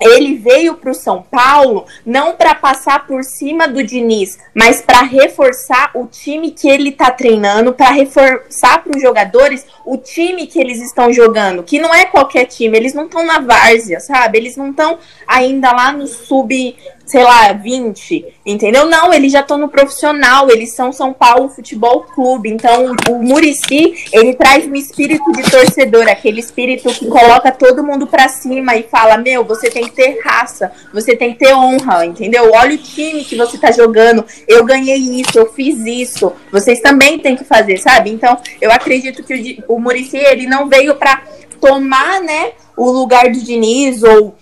ele 0.00 0.36
veio 0.36 0.74
para 0.74 0.90
o 0.90 0.94
São 0.94 1.22
Paulo 1.22 1.86
não 2.04 2.34
para 2.34 2.54
passar 2.54 3.06
por 3.06 3.22
cima 3.24 3.66
do 3.68 3.82
Diniz, 3.82 4.38
mas 4.54 4.80
para 4.80 5.02
reforçar 5.02 5.90
o 5.94 6.06
time 6.06 6.50
que 6.50 6.68
ele 6.68 6.90
está 6.90 7.10
treinando, 7.10 7.72
para 7.72 7.90
reforçar 7.90 8.82
para 8.82 8.96
os 8.96 9.02
jogadores 9.02 9.66
o 9.84 9.96
time 9.96 10.46
que 10.46 10.60
eles 10.60 10.80
estão 10.82 11.12
jogando, 11.12 11.62
que 11.62 11.78
não 11.78 11.94
é 11.94 12.04
qualquer 12.06 12.46
time, 12.46 12.76
eles 12.76 12.94
não 12.94 13.04
estão 13.04 13.24
na 13.24 13.38
várzea, 13.38 14.00
sabe? 14.00 14.38
Eles 14.38 14.56
não 14.56 14.70
estão 14.70 14.98
ainda 15.26 15.72
lá 15.72 15.92
no 15.92 16.06
sub 16.06 16.76
sei 17.04 17.22
lá, 17.22 17.52
20, 17.52 18.24
entendeu? 18.46 18.86
Não, 18.86 19.12
eles 19.12 19.30
já 19.30 19.40
estão 19.40 19.58
no 19.58 19.68
profissional, 19.68 20.50
eles 20.50 20.74
são 20.74 20.92
São 20.92 21.12
Paulo 21.12 21.50
Futebol 21.50 22.02
Clube. 22.14 22.50
Então, 22.50 22.94
o 23.10 23.22
Murici, 23.22 23.94
ele 24.12 24.34
traz 24.34 24.66
um 24.66 24.74
espírito 24.74 25.30
de 25.32 25.42
torcedor, 25.50 26.08
aquele 26.08 26.40
espírito 26.40 26.88
que 26.88 27.06
coloca 27.06 27.52
todo 27.52 27.84
mundo 27.84 28.06
pra 28.06 28.28
cima 28.28 28.74
e 28.76 28.84
fala: 28.84 29.18
Meu, 29.18 29.44
você 29.44 29.70
tem 29.70 29.84
que 29.84 29.92
ter 29.92 30.20
raça, 30.24 30.72
você 30.92 31.14
tem 31.14 31.32
que 31.32 31.40
ter 31.40 31.54
honra, 31.54 32.06
entendeu? 32.06 32.50
Olha 32.52 32.74
o 32.74 32.78
time 32.78 33.24
que 33.24 33.36
você 33.36 33.58
tá 33.58 33.70
jogando, 33.70 34.24
eu 34.48 34.64
ganhei 34.64 34.96
isso, 34.96 35.38
eu 35.38 35.52
fiz 35.52 35.78
isso, 35.80 36.32
vocês 36.50 36.80
também 36.80 37.18
têm 37.18 37.36
que 37.36 37.44
fazer, 37.44 37.78
sabe? 37.78 38.10
Então, 38.10 38.38
eu 38.60 38.72
acredito 38.72 39.22
que 39.22 39.62
o, 39.68 39.74
o 39.74 39.80
Murici, 39.80 40.16
ele 40.16 40.46
não 40.46 40.68
veio 40.68 40.94
pra 40.94 41.22
tomar, 41.60 42.20
né, 42.20 42.52
o 42.76 42.90
lugar 42.90 43.30
do 43.30 43.38
Diniz 43.40 44.02
ou 44.02 44.34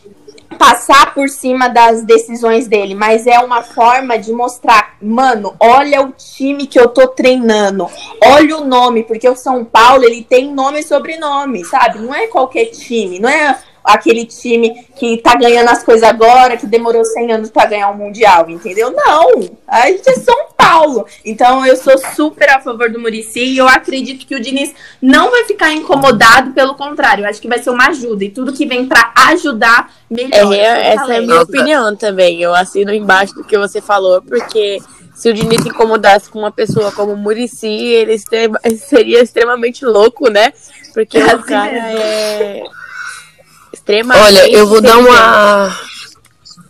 passar 0.62 1.12
por 1.12 1.28
cima 1.28 1.68
das 1.68 2.04
decisões 2.04 2.68
dele, 2.68 2.94
mas 2.94 3.26
é 3.26 3.36
uma 3.40 3.64
forma 3.64 4.16
de 4.16 4.32
mostrar, 4.32 4.94
mano, 5.02 5.56
olha 5.58 6.00
o 6.02 6.12
time 6.12 6.68
que 6.68 6.78
eu 6.78 6.86
tô 6.86 7.08
treinando, 7.08 7.88
olha 8.24 8.58
o 8.58 8.64
nome, 8.64 9.02
porque 9.02 9.28
o 9.28 9.34
São 9.34 9.64
Paulo 9.64 10.04
ele 10.04 10.22
tem 10.22 10.54
nome 10.54 10.78
e 10.78 10.84
sobrenome, 10.84 11.64
sabe? 11.64 11.98
Não 11.98 12.14
é 12.14 12.28
qualquer 12.28 12.66
time, 12.66 13.18
não 13.18 13.28
é 13.28 13.58
aquele 13.84 14.24
time 14.24 14.86
que 14.96 15.16
tá 15.18 15.34
ganhando 15.34 15.68
as 15.68 15.82
coisas 15.82 16.08
agora, 16.08 16.56
que 16.56 16.66
demorou 16.66 17.04
100 17.04 17.32
anos 17.32 17.50
para 17.50 17.66
ganhar 17.68 17.90
um 17.90 17.96
mundial, 17.96 18.48
entendeu? 18.48 18.90
Não, 18.90 19.30
a 19.66 19.86
gente 19.86 20.08
é 20.08 20.14
São 20.14 20.48
Paulo. 20.56 21.06
Então 21.24 21.66
eu 21.66 21.76
sou 21.76 21.98
super 21.98 22.48
a 22.50 22.60
favor 22.60 22.90
do 22.90 23.00
Murici 23.00 23.40
e 23.40 23.58
eu 23.58 23.68
acredito 23.68 24.26
que 24.26 24.34
o 24.34 24.40
Diniz 24.40 24.74
não 25.00 25.30
vai 25.30 25.44
ficar 25.44 25.72
incomodado, 25.72 26.52
pelo 26.52 26.74
contrário, 26.74 27.24
eu 27.24 27.28
acho 27.28 27.40
que 27.40 27.48
vai 27.48 27.58
ser 27.58 27.70
uma 27.70 27.88
ajuda 27.88 28.24
e 28.24 28.30
tudo 28.30 28.52
que 28.52 28.66
vem 28.66 28.86
para 28.86 29.12
ajudar 29.28 29.92
melhor. 30.10 30.52
É, 30.52 30.92
essa 30.94 31.14
é 31.14 31.18
a 31.18 31.22
minha 31.22 31.42
opinião 31.42 31.96
também. 31.96 32.40
Eu 32.40 32.54
assino 32.54 32.92
embaixo 32.92 33.34
do 33.34 33.44
que 33.44 33.58
você 33.58 33.80
falou, 33.80 34.22
porque 34.22 34.78
se 35.14 35.28
o 35.28 35.34
Diniz 35.34 35.62
se 35.62 35.68
incomodasse 35.68 36.30
com 36.30 36.38
uma 36.38 36.52
pessoa 36.52 36.92
como 36.92 37.12
o 37.12 37.16
Murici, 37.16 37.66
ele 37.66 38.16
seria 38.78 39.22
extremamente 39.22 39.84
louco, 39.84 40.30
né? 40.30 40.52
Porque 40.92 41.18
é 41.18 41.34
o 41.34 41.42
cara 41.42 41.72
mesmo. 41.72 41.98
é 41.98 42.81
extremamente. 43.82 44.24
Olha, 44.24 44.50
eu 44.50 44.66
vou 44.66 44.80
dar 44.80 44.98
uma. 44.98 45.76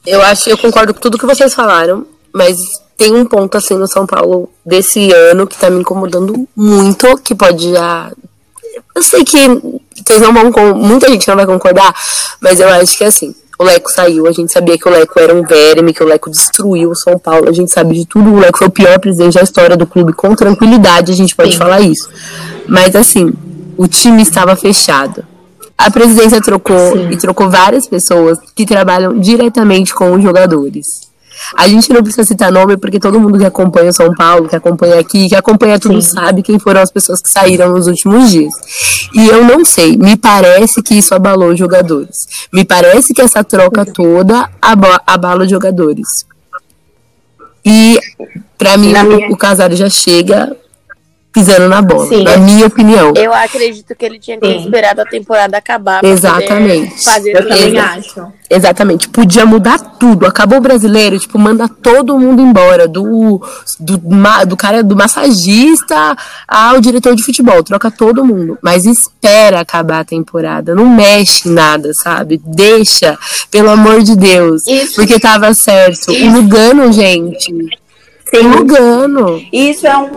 Eu 0.07 0.21
acho, 0.23 0.51
eu 0.51 0.59
concordo 0.59 0.93
com 0.93 1.01
tudo 1.01 1.19
que 1.19 1.27
vocês 1.27 1.55
falaram, 1.55 2.07
mas 2.33 2.57
tem 2.97 3.15
um 3.15 3.25
ponto 3.25 3.57
assim 3.57 3.75
no 3.75 3.87
São 3.87 4.07
Paulo 4.07 4.51
desse 4.65 5.13
ano 5.13 5.47
que 5.47 5.57
tá 5.57 5.71
me 5.71 5.81
incomodando 5.81 6.49
muito, 6.57 7.17
que 7.19 7.35
pode 7.35 7.71
já. 7.71 8.11
Eu 8.95 9.03
sei 9.03 9.25
que 9.25 9.39
vocês 10.05 10.21
não 10.21 10.33
vão. 10.33 10.75
Muita 10.75 11.09
gente 11.09 11.27
não 11.29 11.37
vai 11.37 11.47
concordar, 11.47 11.95
mas 12.41 12.59
eu 12.59 12.69
acho 12.69 12.97
que 12.97 13.05
assim. 13.05 13.35
o 13.59 13.65
Leco 13.65 13.91
saiu, 13.91 14.27
a 14.27 14.33
gente 14.33 14.53
sabia 14.53 14.77
que 14.77 14.89
o 14.89 14.91
Leco 14.91 15.21
era 15.21 15.35
um 15.35 15.43
verme, 15.43 15.93
que 15.93 16.03
o 16.03 16.07
Leco 16.07 16.31
destruiu 16.31 16.91
o 16.91 16.97
São 16.97 17.19
Paulo, 17.19 17.49
a 17.49 17.53
gente 17.53 17.71
sabe 17.71 17.95
de 17.95 18.07
tudo. 18.07 18.31
O 18.31 18.41
Leco 18.41 18.59
foi 18.59 18.67
o 18.67 18.71
pior 18.71 18.99
presidente 18.99 19.35
da 19.35 19.43
história 19.43 19.77
do 19.77 19.87
clube, 19.87 20.13
com 20.13 20.35
tranquilidade, 20.35 21.13
a 21.13 21.15
gente 21.15 21.37
pode 21.37 21.53
Sim. 21.53 21.59
falar 21.59 21.81
isso. 21.81 22.09
Mas 22.67 22.97
assim, 22.97 23.33
o 23.77 23.87
time 23.87 24.23
estava 24.23 24.57
fechado. 24.57 25.25
A 25.85 25.91
presidência 25.91 26.41
trocou 26.41 26.93
Sim. 26.93 27.11
e 27.11 27.17
trocou 27.17 27.51
várias 27.51 27.89
pessoas 27.89 28.39
que 28.55 28.65
trabalham 28.65 29.19
diretamente 29.19 29.93
com 29.93 30.13
os 30.15 30.23
jogadores. 30.23 31.11
A 31.57 31.67
gente 31.67 31.93
não 31.93 32.03
precisa 32.03 32.25
citar 32.25 32.53
nome 32.53 32.77
porque 32.77 33.01
todo 33.01 33.19
mundo 33.19 33.37
que 33.37 33.45
acompanha 33.45 33.91
o 33.91 33.93
São 33.93 34.15
Paulo, 34.15 34.49
que 34.49 34.55
acompanha 34.55 35.01
aqui, 35.01 35.29
que 35.29 35.35
acompanha 35.35 35.81
tudo, 35.81 36.01
Sim. 36.01 36.15
sabe 36.15 36.43
quem 36.43 36.57
foram 36.59 36.81
as 36.81 36.91
pessoas 36.93 37.21
que 37.21 37.29
saíram 37.29 37.73
nos 37.73 37.89
últimos 37.89 38.31
dias. 38.31 38.53
E 39.13 39.27
eu 39.27 39.45
não 39.45 39.65
sei, 39.65 39.97
me 39.97 40.17
parece 40.17 40.81
que 40.83 40.95
isso 40.95 41.15
abalou 41.15 41.51
os 41.51 41.59
jogadores. 41.59 42.29
Me 42.53 42.65
parece 42.65 43.13
que 43.13 43.21
essa 43.21 43.43
troca 43.43 43.85
toda 43.85 44.49
abala 44.61 45.43
os 45.43 45.51
jogadores. 45.51 46.25
E, 47.65 47.99
para 48.57 48.77
mim, 48.77 48.93
minha... 48.93 49.31
o 49.31 49.37
Casares 49.37 49.79
já 49.79 49.91
chega 49.91 50.57
pisando 51.33 51.69
na 51.69 51.81
bola, 51.81 52.07
Sim, 52.09 52.25
na 52.25 52.37
minha 52.37 52.67
opinião. 52.67 53.15
Eu 53.17 53.33
acredito 53.33 53.95
que 53.95 54.05
ele 54.05 54.19
tinha 54.19 54.39
que 54.39 54.47
ter 54.47 54.57
esperado 54.59 55.01
a 55.01 55.07
temporada 55.07 55.57
acabar. 55.57 56.05
Exatamente. 56.05 57.03
Fazer 57.03 57.35
eu 57.35 57.49
também 57.49 57.79
acho. 57.79 58.27
Exatamente. 58.51 59.09
Podia 59.09 59.47
mudar 59.47 59.79
tudo. 59.79 60.27
Acabou 60.27 60.59
o 60.59 60.61
brasileiro, 60.61 61.19
tipo, 61.19 61.39
manda 61.39 61.67
todo 61.69 62.19
mundo 62.19 62.43
embora. 62.43 62.87
Do, 62.87 63.41
do, 63.81 63.97
do 64.47 64.57
cara, 64.57 64.83
do 64.83 64.95
massagista 64.95 66.15
ao 66.47 66.81
diretor 66.81 67.15
de 67.15 67.23
futebol. 67.23 67.63
Troca 67.63 67.91
todo 67.91 68.25
mundo. 68.25 68.59
Mas 68.61 68.85
espera 68.85 69.61
acabar 69.61 70.01
a 70.01 70.05
temporada. 70.05 70.75
Não 70.75 70.87
mexe 70.87 71.49
em 71.49 71.53
nada, 71.53 71.95
sabe? 71.95 72.41
Deixa, 72.45 73.19
pelo 73.51 73.71
amor 73.71 74.03
de 74.03 74.15
Deus. 74.15 74.67
Isso. 74.67 74.97
Porque 74.97 75.19
tava 75.19 75.55
certo. 75.55 76.13
Isso. 76.13 76.27
O 76.27 76.33
Lugano, 76.33 76.93
gente 76.93 77.53
Sim. 78.35 78.49
Lugano. 78.49 79.43
Isso 79.53 79.87
é 79.87 79.97
um, 79.97 80.09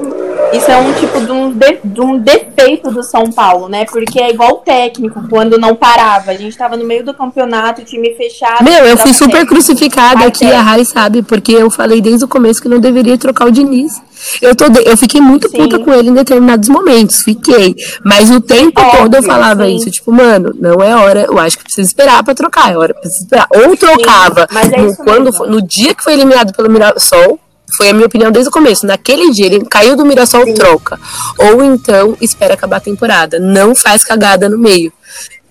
isso 0.53 0.69
é 0.69 0.77
um 0.77 0.93
tipo 0.93 1.21
de 1.21 1.31
um, 1.31 1.51
de, 1.51 1.79
de 1.83 2.01
um 2.01 2.17
defeito 2.17 2.91
do 2.91 3.03
São 3.03 3.31
Paulo, 3.31 3.69
né? 3.69 3.85
Porque 3.85 4.19
é 4.19 4.29
igual 4.29 4.53
o 4.53 4.57
técnico, 4.57 5.27
quando 5.29 5.57
não 5.57 5.75
parava. 5.75 6.31
A 6.31 6.35
gente 6.35 6.57
tava 6.57 6.77
no 6.77 6.85
meio 6.85 7.03
do 7.03 7.13
campeonato, 7.13 7.83
time 7.83 8.13
fechado. 8.15 8.63
Meu, 8.63 8.85
eu 8.85 8.97
fui 8.97 9.13
super 9.13 9.31
técnico. 9.31 9.53
crucificada 9.55 10.25
aqui, 10.25 10.45
a 10.45 10.61
Rai 10.61 10.85
sabe, 10.85 11.21
porque 11.21 11.51
eu 11.51 11.69
falei 11.69 12.01
desde 12.01 12.25
o 12.25 12.27
começo 12.27 12.61
que 12.61 12.69
não 12.69 12.79
deveria 12.79 13.17
trocar 13.17 13.47
o 13.47 13.51
Diniz. 13.51 14.01
Eu, 14.41 14.55
tô 14.55 14.69
de... 14.69 14.87
eu 14.87 14.95
fiquei 14.97 15.21
muito 15.21 15.49
sim. 15.49 15.57
puta 15.57 15.79
com 15.79 15.93
ele 15.93 16.09
em 16.09 16.13
determinados 16.13 16.69
momentos, 16.69 17.21
fiquei. 17.21 17.75
Mas 18.03 18.31
o 18.31 18.39
tempo 18.39 18.79
Óbvio, 18.81 19.01
todo 19.01 19.15
eu 19.15 19.23
falava 19.23 19.65
sim. 19.65 19.75
isso, 19.75 19.91
tipo, 19.91 20.11
mano, 20.11 20.53
não 20.59 20.81
é 20.81 20.95
hora, 20.95 21.25
eu 21.27 21.37
acho 21.37 21.57
que 21.57 21.63
precisa 21.63 21.87
esperar 21.87 22.23
pra 22.23 22.33
trocar, 22.33 22.71
é 22.71 22.77
hora, 22.77 22.93
precisa 22.93 23.23
esperar. 23.23 23.47
Ou 23.53 23.75
trocava 23.77 24.47
é 24.51 24.81
no, 24.81 24.95
quando, 24.97 25.31
no 25.47 25.61
dia 25.61 25.93
que 25.93 26.03
foi 26.03 26.13
eliminado 26.13 26.53
pelo 26.53 26.69
Mirassol, 26.69 27.39
foi 27.75 27.89
a 27.89 27.93
minha 27.93 28.05
opinião 28.05 28.31
desde 28.31 28.49
o 28.49 28.51
começo. 28.51 28.85
Naquele 28.85 29.31
dia 29.31 29.45
ele 29.45 29.65
caiu 29.65 29.95
do 29.95 30.05
Mirassol, 30.05 30.45
Sim. 30.45 30.53
troca. 30.53 30.99
Ou 31.37 31.63
então 31.63 32.17
espera 32.21 32.53
acabar 32.53 32.77
a 32.77 32.81
temporada. 32.81 33.39
Não 33.39 33.75
faz 33.75 34.03
cagada 34.03 34.49
no 34.49 34.57
meio. 34.57 34.91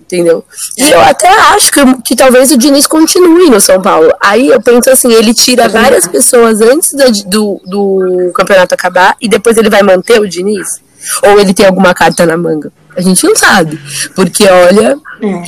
Entendeu? 0.01 0.45
E 0.77 0.91
eu 0.91 1.01
até 1.01 1.27
acho 1.55 1.71
que, 1.71 2.01
que 2.03 2.15
talvez 2.15 2.51
o 2.51 2.57
Diniz 2.57 2.85
continue 2.85 3.49
no 3.49 3.59
São 3.59 3.81
Paulo. 3.81 4.13
Aí 4.21 4.49
eu 4.49 4.61
penso 4.61 4.89
assim, 4.91 5.11
ele 5.11 5.33
tira 5.33 5.67
várias 5.67 6.07
pessoas 6.07 6.61
antes 6.61 6.93
do, 7.25 7.59
do 7.65 8.31
campeonato 8.35 8.75
acabar 8.75 9.15
e 9.19 9.27
depois 9.27 9.57
ele 9.57 9.69
vai 9.69 9.81
manter 9.81 10.21
o 10.21 10.29
Diniz? 10.29 10.79
Ou 11.23 11.39
ele 11.39 11.55
tem 11.55 11.65
alguma 11.65 11.93
carta 11.93 12.23
na 12.23 12.37
manga? 12.37 12.71
A 12.95 13.01
gente 13.01 13.23
não 13.25 13.35
sabe. 13.35 13.79
Porque, 14.15 14.47
olha, 14.47 14.97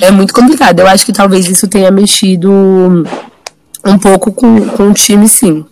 é, 0.02 0.08
é 0.08 0.12
muito 0.12 0.34
complicado. 0.34 0.80
Eu 0.80 0.88
acho 0.88 1.06
que 1.06 1.14
talvez 1.14 1.48
isso 1.48 1.68
tenha 1.68 1.92
mexido 1.92 2.52
um 3.86 3.98
pouco 3.98 4.32
com, 4.32 4.68
com 4.70 4.90
o 4.90 4.94
time, 4.94 5.28
sim. 5.30 5.66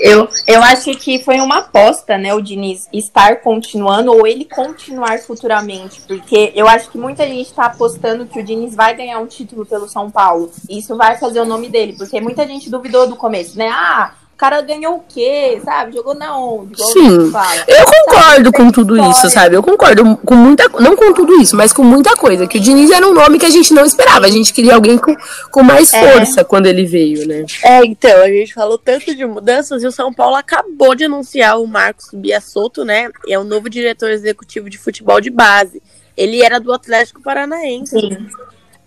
Eu, 0.00 0.28
eu 0.46 0.62
acho 0.62 0.94
que 0.96 1.22
foi 1.22 1.40
uma 1.40 1.58
aposta, 1.58 2.18
né, 2.18 2.34
o 2.34 2.40
Diniz 2.40 2.88
estar 2.92 3.40
continuando 3.40 4.12
ou 4.12 4.26
ele 4.26 4.44
continuar 4.44 5.18
futuramente, 5.20 6.00
porque 6.02 6.52
eu 6.54 6.68
acho 6.68 6.90
que 6.90 6.98
muita 6.98 7.26
gente 7.26 7.48
está 7.48 7.66
apostando 7.66 8.26
que 8.26 8.40
o 8.40 8.44
Diniz 8.44 8.74
vai 8.74 8.94
ganhar 8.94 9.18
um 9.18 9.26
título 9.26 9.64
pelo 9.64 9.88
São 9.88 10.10
Paulo. 10.10 10.50
Isso 10.68 10.96
vai 10.96 11.16
fazer 11.18 11.40
o 11.40 11.44
nome 11.44 11.68
dele, 11.68 11.94
porque 11.96 12.20
muita 12.20 12.46
gente 12.46 12.70
duvidou 12.70 13.08
do 13.08 13.16
começo, 13.16 13.58
né? 13.58 13.68
Ah, 13.68 14.14
cara 14.44 14.60
ganhou 14.60 14.96
o 14.96 15.04
quê, 15.08 15.58
sabe? 15.64 15.94
Jogou 15.94 16.14
na 16.14 16.36
onde? 16.36 16.76
Sim, 16.92 17.32
eu 17.66 17.86
concordo 17.86 18.44
sabe? 18.44 18.52
com 18.52 18.70
tudo 18.70 18.94
história. 18.94 19.12
isso, 19.12 19.30
sabe? 19.30 19.56
Eu 19.56 19.62
concordo 19.62 20.16
com 20.18 20.34
muita, 20.34 20.68
não 20.80 20.94
com 20.94 21.14
tudo 21.14 21.40
isso, 21.40 21.56
mas 21.56 21.72
com 21.72 21.82
muita 21.82 22.14
coisa. 22.14 22.46
Que 22.46 22.58
o 22.58 22.60
Diniz 22.60 22.90
era 22.90 23.06
um 23.08 23.14
nome 23.14 23.38
que 23.38 23.46
a 23.46 23.50
gente 23.50 23.72
não 23.72 23.86
esperava. 23.86 24.26
A 24.26 24.30
gente 24.30 24.52
queria 24.52 24.74
alguém 24.74 24.98
com, 24.98 25.16
com 25.50 25.62
mais 25.62 25.92
é. 25.94 26.12
força 26.12 26.44
quando 26.44 26.66
ele 26.66 26.84
veio, 26.84 27.26
né? 27.26 27.46
É, 27.62 27.86
então, 27.86 28.22
a 28.22 28.28
gente 28.28 28.52
falou 28.52 28.76
tanto 28.76 29.14
de 29.14 29.24
mudanças 29.24 29.82
e 29.82 29.86
o 29.86 29.92
São 29.92 30.12
Paulo 30.12 30.36
acabou 30.36 30.94
de 30.94 31.04
anunciar 31.04 31.58
o 31.58 31.66
Marcos 31.66 32.10
Biasotto, 32.12 32.84
né? 32.84 33.08
É 33.26 33.38
o 33.38 33.44
novo 33.44 33.70
diretor 33.70 34.10
executivo 34.10 34.68
de 34.68 34.76
futebol 34.76 35.22
de 35.22 35.30
base. 35.30 35.82
Ele 36.14 36.42
era 36.42 36.60
do 36.60 36.72
Atlético 36.72 37.22
Paranaense. 37.22 37.98
Sim. 37.98 38.28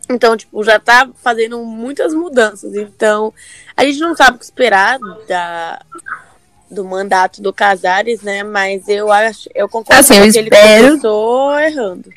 Então, 0.09 0.37
tipo, 0.37 0.63
já 0.63 0.79
tá 0.79 1.09
fazendo 1.23 1.59
muitas 1.63 2.13
mudanças. 2.13 2.73
Então, 2.75 3.33
a 3.75 3.83
gente 3.83 3.99
não 3.99 4.15
sabe 4.15 4.37
o 4.37 4.39
que 4.39 4.45
esperar 4.45 4.97
da, 5.27 5.81
do 6.71 6.85
mandato 6.85 7.41
do 7.41 7.51
Casares, 7.51 8.21
né? 8.21 8.43
Mas 8.43 8.87
eu 8.87 9.11
acho, 9.11 9.49
eu 9.53 9.67
concordo 9.67 9.99
assim, 9.99 10.15
eu 10.15 10.21
que 10.23 10.39
espero... 10.39 10.85
ele 10.85 10.87
começou 10.87 11.59
errando. 11.59 12.09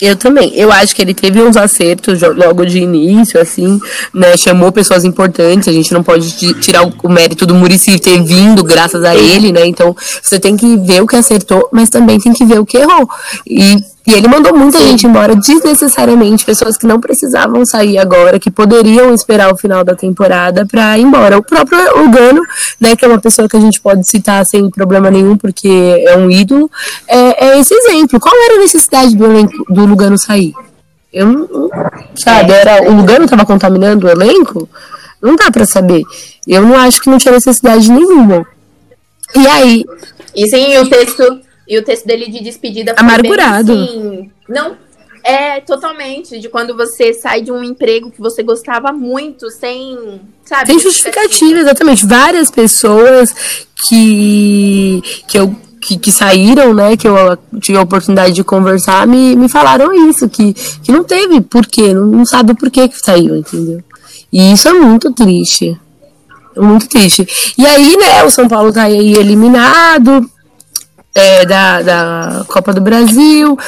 Eu 0.00 0.16
também. 0.16 0.54
Eu 0.54 0.72
acho 0.72 0.96
que 0.96 1.02
ele 1.02 1.12
teve 1.12 1.42
uns 1.42 1.58
acertos 1.58 2.22
logo 2.22 2.64
de 2.64 2.78
início, 2.78 3.38
assim, 3.38 3.78
né? 4.14 4.34
Chamou 4.36 4.72
pessoas 4.72 5.04
importantes. 5.04 5.68
A 5.68 5.72
gente 5.72 5.92
não 5.92 6.02
pode 6.02 6.32
tirar 6.54 6.84
o 6.84 7.08
mérito 7.08 7.44
do 7.44 7.54
Murici 7.54 7.98
ter 7.98 8.22
vindo 8.22 8.64
graças 8.64 9.04
a 9.04 9.14
ele, 9.14 9.52
né? 9.52 9.66
Então, 9.66 9.94
você 10.22 10.40
tem 10.40 10.56
que 10.56 10.76
ver 10.78 11.02
o 11.02 11.06
que 11.06 11.16
acertou, 11.16 11.68
mas 11.70 11.90
também 11.90 12.18
tem 12.18 12.32
que 12.32 12.46
ver 12.46 12.58
o 12.58 12.64
que 12.64 12.78
errou. 12.78 13.06
E 13.46 13.76
e 14.10 14.14
ele 14.14 14.28
mandou 14.28 14.54
muita 14.56 14.78
Sim. 14.78 14.88
gente 14.88 15.06
embora 15.06 15.36
desnecessariamente, 15.36 16.44
pessoas 16.44 16.76
que 16.76 16.86
não 16.86 17.00
precisavam 17.00 17.64
sair 17.64 17.98
agora, 17.98 18.40
que 18.40 18.50
poderiam 18.50 19.14
esperar 19.14 19.52
o 19.52 19.56
final 19.56 19.84
da 19.84 19.94
temporada 19.94 20.66
para 20.66 20.98
ir 20.98 21.02
embora. 21.02 21.38
O 21.38 21.42
próprio 21.42 21.78
Lugano, 21.96 22.42
né, 22.80 22.96
que 22.96 23.04
é 23.04 23.08
uma 23.08 23.20
pessoa 23.20 23.48
que 23.48 23.56
a 23.56 23.60
gente 23.60 23.80
pode 23.80 24.08
citar 24.08 24.44
sem 24.44 24.68
problema 24.68 25.10
nenhum, 25.10 25.36
porque 25.36 26.04
é 26.06 26.16
um 26.16 26.30
ídolo, 26.30 26.68
é, 27.06 27.46
é 27.46 27.60
esse 27.60 27.72
exemplo. 27.72 28.18
Qual 28.18 28.34
era 28.34 28.56
a 28.56 28.58
necessidade 28.58 29.16
do, 29.16 29.24
elenco, 29.24 29.72
do 29.72 29.86
Lugano 29.86 30.18
sair? 30.18 30.52
Eu 31.12 31.26
não, 31.26 31.70
sabe, 32.14 32.52
era, 32.52 32.90
o 32.90 32.96
Lugano 32.96 33.24
estava 33.24 33.46
contaminando 33.46 34.06
o 34.06 34.10
elenco? 34.10 34.68
Não 35.22 35.36
dá 35.36 35.50
para 35.50 35.64
saber. 35.64 36.02
Eu 36.46 36.62
não 36.62 36.76
acho 36.76 37.00
que 37.00 37.10
não 37.10 37.18
tinha 37.18 37.32
necessidade 37.32 37.90
nenhuma. 37.90 38.46
E 39.36 39.46
aí? 39.46 39.84
E 40.34 40.48
sim, 40.48 40.78
o 40.78 40.88
texto 40.88 41.40
e 41.70 41.78
o 41.78 41.84
texto 41.84 42.04
dele 42.04 42.28
de 42.28 42.42
despedida 42.42 42.94
foi 42.98 43.04
Amargurado. 43.04 43.72
Bem, 43.72 43.84
assim, 43.84 44.30
não, 44.48 44.76
é 45.22 45.60
totalmente 45.60 46.40
de 46.40 46.48
quando 46.48 46.76
você 46.76 47.14
sai 47.14 47.42
de 47.42 47.52
um 47.52 47.62
emprego 47.62 48.10
que 48.10 48.20
você 48.20 48.42
gostava 48.42 48.92
muito, 48.92 49.48
sem, 49.50 50.20
sabe? 50.44 50.66
Sem 50.66 50.80
justificativa, 50.80 51.60
exatamente. 51.60 52.04
Várias 52.04 52.50
pessoas 52.50 53.32
que, 53.88 55.00
que 55.28 55.38
eu 55.38 55.54
que, 55.80 55.96
que, 55.96 56.12
saíram, 56.12 56.74
né, 56.74 56.94
que 56.94 57.08
eu 57.08 57.38
tive 57.58 57.78
a 57.78 57.82
oportunidade 57.82 58.34
de 58.34 58.44
conversar, 58.44 59.06
me, 59.06 59.34
me 59.34 59.48
falaram 59.48 60.10
isso, 60.10 60.28
que, 60.28 60.52
que 60.52 60.92
não 60.92 61.02
teve 61.02 61.40
porquê, 61.40 61.94
não, 61.94 62.04
não 62.04 62.26
sabe 62.26 62.52
o 62.52 62.56
porquê 62.56 62.86
que 62.86 62.98
saiu, 62.98 63.36
entendeu? 63.36 63.82
E 64.30 64.52
isso 64.52 64.68
é 64.68 64.74
muito 64.74 65.10
triste. 65.12 65.80
É 66.54 66.60
muito 66.60 66.86
triste. 66.86 67.26
E 67.56 67.64
aí, 67.64 67.96
né, 67.96 68.24
o 68.24 68.30
São 68.30 68.46
Paulo 68.46 68.72
tá 68.72 68.82
aí 68.82 69.14
eliminado, 69.14 70.28
é, 71.14 71.44
da, 71.44 71.82
da 71.82 72.44
Copa 72.48 72.72
do 72.72 72.80
Brasil, 72.80 73.58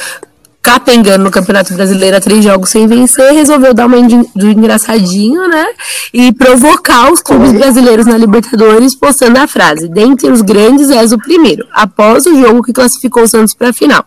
capengando 0.63 1.25
no 1.25 1.29
Campeonato 1.29 1.73
Brasileiro 1.73 2.15
a 2.15 2.21
três 2.21 2.41
jogos 2.41 2.69
sem 2.69 2.87
vencer, 2.87 3.33
resolveu 3.33 3.73
dar 3.73 3.85
uma 3.85 3.97
do 4.33 4.49
engraçadinho, 4.49 5.45
né? 5.49 5.65
E 6.13 6.31
provocar 6.31 7.11
os 7.11 7.21
clubes 7.21 7.51
brasileiros 7.51 8.05
na 8.05 8.17
Libertadores, 8.17 8.95
postando 8.95 9.39
a 9.39 9.47
frase: 9.47 9.89
Dentre 9.89 10.31
os 10.31 10.41
grandes 10.41 10.89
és 10.89 11.11
o 11.11 11.17
primeiro, 11.17 11.67
após 11.73 12.25
o 12.25 12.39
jogo 12.39 12.63
que 12.63 12.71
classificou 12.71 13.23
o 13.23 13.27
Santos 13.27 13.53
para 13.53 13.69
a 13.69 13.73
final. 13.73 14.05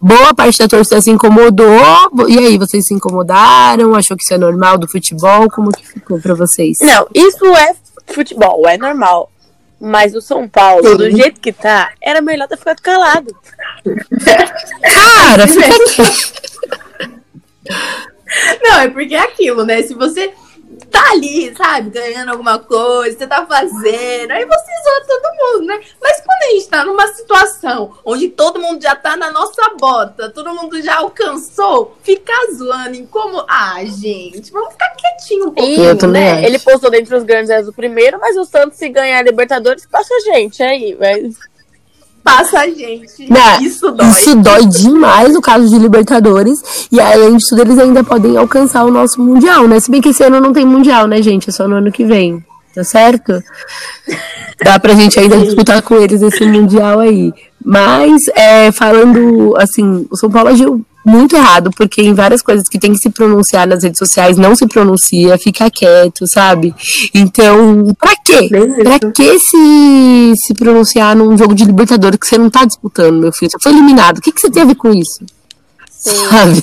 Boa 0.00 0.34
parte 0.34 0.58
da 0.58 0.66
torcida 0.66 1.00
se 1.00 1.10
incomodou. 1.10 1.66
E 2.28 2.38
aí, 2.38 2.58
vocês 2.58 2.84
se 2.86 2.92
incomodaram? 2.92 3.94
Achou 3.94 4.16
que 4.16 4.24
isso 4.24 4.34
é 4.34 4.38
normal 4.38 4.76
do 4.76 4.88
futebol? 4.88 5.48
Como 5.50 5.70
que 5.70 5.86
ficou 5.86 6.20
para 6.20 6.34
vocês? 6.34 6.78
Não, 6.80 7.06
isso 7.14 7.46
é 7.46 7.74
futebol, 8.12 8.68
é 8.68 8.76
normal. 8.76 9.30
Mas 9.80 10.14
o 10.14 10.20
São 10.20 10.48
Paulo, 10.48 10.88
Sim. 10.88 10.96
do 10.96 11.10
jeito 11.10 11.40
que 11.40 11.52
tá, 11.52 11.92
era 12.00 12.22
melhor 12.22 12.48
ter 12.48 12.56
ficado 12.56 12.80
calado. 12.80 13.36
Cara, 14.82 15.46
fica 15.46 15.68
Não, 18.62 18.80
é 18.80 18.88
porque 18.88 19.14
é 19.14 19.20
aquilo, 19.20 19.64
né? 19.64 19.82
Se 19.82 19.94
você 19.94 20.32
tá 20.90 21.10
ali, 21.10 21.54
sabe, 21.56 21.90
ganhando 21.90 22.30
alguma 22.30 22.58
coisa, 22.58 23.16
você 23.16 23.26
tá 23.26 23.46
fazendo, 23.46 24.30
aí 24.30 24.44
você 24.44 24.70
zoa 24.84 25.06
todo 25.06 25.54
mundo, 25.54 25.66
né? 25.66 25.80
Mas 26.00 26.20
quando 26.20 26.42
a 26.42 26.54
gente 26.54 26.68
tá 26.68 26.84
numa 26.84 27.06
situação 27.08 27.94
onde 28.04 28.28
todo 28.28 28.60
mundo 28.60 28.82
já 28.82 28.94
tá 28.94 29.16
na 29.16 29.30
nossa 29.30 29.70
bota, 29.78 30.30
todo 30.30 30.54
mundo 30.54 30.80
já 30.82 30.96
alcançou, 30.96 31.96
ficar 32.02 32.46
zoando 32.54 32.96
em 32.96 33.06
como. 33.06 33.44
Ah, 33.48 33.84
gente, 33.84 34.50
vamos 34.50 34.72
ficar 34.72 34.90
quietinho 34.90 35.48
um 35.48 35.50
pouquinho, 35.52 36.06
né? 36.08 36.44
Ele 36.44 36.58
postou 36.58 36.90
dentre 36.90 37.14
os 37.14 37.24
grandes 37.24 37.50
é 37.50 37.62
do 37.62 37.72
primeiro, 37.72 38.18
mas 38.20 38.36
o 38.36 38.44
Santos, 38.44 38.78
se 38.78 38.88
ganhar 38.88 39.18
a 39.18 39.22
Libertadores, 39.22 39.86
passa 39.86 40.14
a 40.14 40.20
gente 40.20 40.62
aí, 40.62 40.96
mas 40.98 41.36
passa 42.26 42.58
a 42.58 42.66
gente. 42.66 43.30
Não, 43.30 43.62
isso 43.62 43.88
dói. 43.92 44.08
Isso 44.08 44.34
dói 44.34 44.66
demais 44.66 45.32
no 45.32 45.40
caso 45.40 45.68
de 45.68 45.78
Libertadores. 45.78 46.88
E 46.90 47.00
além 47.00 47.36
de 47.36 47.48
tudo, 47.48 47.62
eles 47.62 47.78
ainda 47.78 48.02
podem 48.02 48.36
alcançar 48.36 48.84
o 48.84 48.90
nosso 48.90 49.22
Mundial, 49.22 49.68
né? 49.68 49.78
Se 49.78 49.88
bem 49.88 50.00
que 50.00 50.08
esse 50.08 50.24
ano 50.24 50.40
não 50.40 50.52
tem 50.52 50.66
Mundial, 50.66 51.06
né, 51.06 51.22
gente? 51.22 51.48
É 51.48 51.52
só 51.52 51.68
no 51.68 51.76
ano 51.76 51.92
que 51.92 52.04
vem. 52.04 52.44
Tá 52.74 52.82
certo? 52.82 53.42
Dá 54.62 54.78
pra 54.78 54.94
gente 54.94 55.18
ainda 55.20 55.38
disputar 55.38 55.80
com 55.82 55.94
eles 55.94 56.20
esse 56.20 56.44
Mundial 56.44 56.98
aí. 56.98 57.32
Mas, 57.64 58.28
é, 58.34 58.72
falando 58.72 59.54
assim, 59.56 60.06
o 60.10 60.16
São 60.16 60.30
Paulo 60.30 60.48
agiu 60.48 60.84
muito 61.06 61.36
errado, 61.36 61.70
porque 61.70 62.02
em 62.02 62.12
várias 62.12 62.42
coisas 62.42 62.68
que 62.68 62.80
tem 62.80 62.92
que 62.92 62.98
se 62.98 63.08
pronunciar 63.10 63.64
nas 63.66 63.84
redes 63.84 63.98
sociais 63.98 64.36
não 64.36 64.56
se 64.56 64.66
pronuncia, 64.66 65.38
fica 65.38 65.70
quieto, 65.70 66.26
sabe? 66.26 66.74
Então, 67.14 67.94
pra 67.98 68.12
quê? 68.24 68.48
Pra 68.82 69.12
que 69.12 69.38
se, 69.38 70.34
se 70.36 70.54
pronunciar 70.54 71.14
num 71.14 71.38
jogo 71.38 71.54
de 71.54 71.64
Libertadores 71.64 72.18
que 72.18 72.26
você 72.26 72.36
não 72.36 72.50
tá 72.50 72.64
disputando, 72.64 73.20
meu 73.20 73.32
filho? 73.32 73.50
Você 73.52 73.58
foi 73.62 73.72
eliminado. 73.72 74.18
O 74.18 74.20
que, 74.20 74.32
que 74.32 74.40
você 74.40 74.50
tem 74.50 74.62
a 74.62 74.66
ver 74.66 74.74
com 74.74 74.92
isso? 74.92 75.24
Sim. 75.88 76.28
Sabe? 76.28 76.62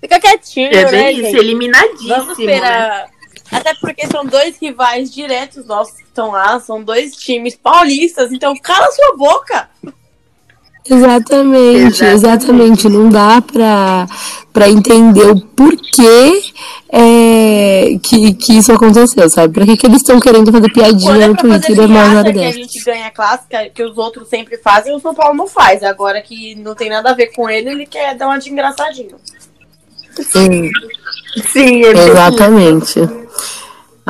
Fica 0.00 0.20
quietinho, 0.20 0.68
É 0.68 0.84
né, 0.84 0.90
bem 0.90 1.12
isso, 1.14 1.22
gente? 1.22 1.36
eliminadíssimo. 1.36 2.08
Vamos 2.08 2.38
esperar. 2.38 3.06
Até 3.50 3.74
porque 3.74 4.06
são 4.06 4.24
dois 4.24 4.56
rivais 4.58 5.12
diretos 5.12 5.66
nossos 5.66 5.96
que 5.96 6.04
estão 6.04 6.30
lá, 6.30 6.60
são 6.60 6.82
dois 6.84 7.16
times 7.16 7.56
paulistas, 7.56 8.30
então 8.32 8.54
cala 8.62 8.86
sua 8.92 9.16
boca. 9.16 9.68
Exatamente, 10.90 12.04
Exatamente. 12.04 12.88
Não 12.88 13.08
dá 13.08 13.40
pra, 13.40 14.06
pra 14.52 14.68
entender 14.68 15.30
o 15.30 15.40
porquê 15.40 16.42
é, 16.90 17.96
que, 18.02 18.34
que 18.34 18.58
isso 18.58 18.72
aconteceu, 18.72 19.30
sabe? 19.30 19.54
Pra 19.54 19.64
que, 19.64 19.76
que 19.76 19.86
eles 19.86 19.98
estão 19.98 20.18
querendo 20.18 20.50
fazer 20.50 20.72
piadinha 20.72 21.24
é 21.24 21.28
no 21.28 21.36
Twitter 21.36 21.80
uma 21.80 22.00
hora 22.00 22.24
piada 22.24 22.32
que 22.32 22.44
a 22.44 22.52
gente 22.52 22.84
ganha 22.84 23.10
clássica, 23.10 23.70
que 23.72 23.82
os 23.84 23.96
outros 23.96 24.28
sempre 24.28 24.56
fazem, 24.58 24.94
o 24.94 25.00
São 25.00 25.14
Paulo 25.14 25.36
não 25.36 25.46
faz. 25.46 25.84
Agora 25.84 26.20
que 26.20 26.56
não 26.56 26.74
tem 26.74 26.90
nada 26.90 27.10
a 27.10 27.14
ver 27.14 27.28
com 27.28 27.48
ele, 27.48 27.70
ele 27.70 27.86
quer 27.86 28.16
dar 28.16 28.26
uma 28.26 28.38
de 28.38 28.50
engraçadinho. 28.50 29.16
Sim, 31.52 31.84
é 31.84 31.94
bem 31.94 32.08
exatamente. 32.08 33.00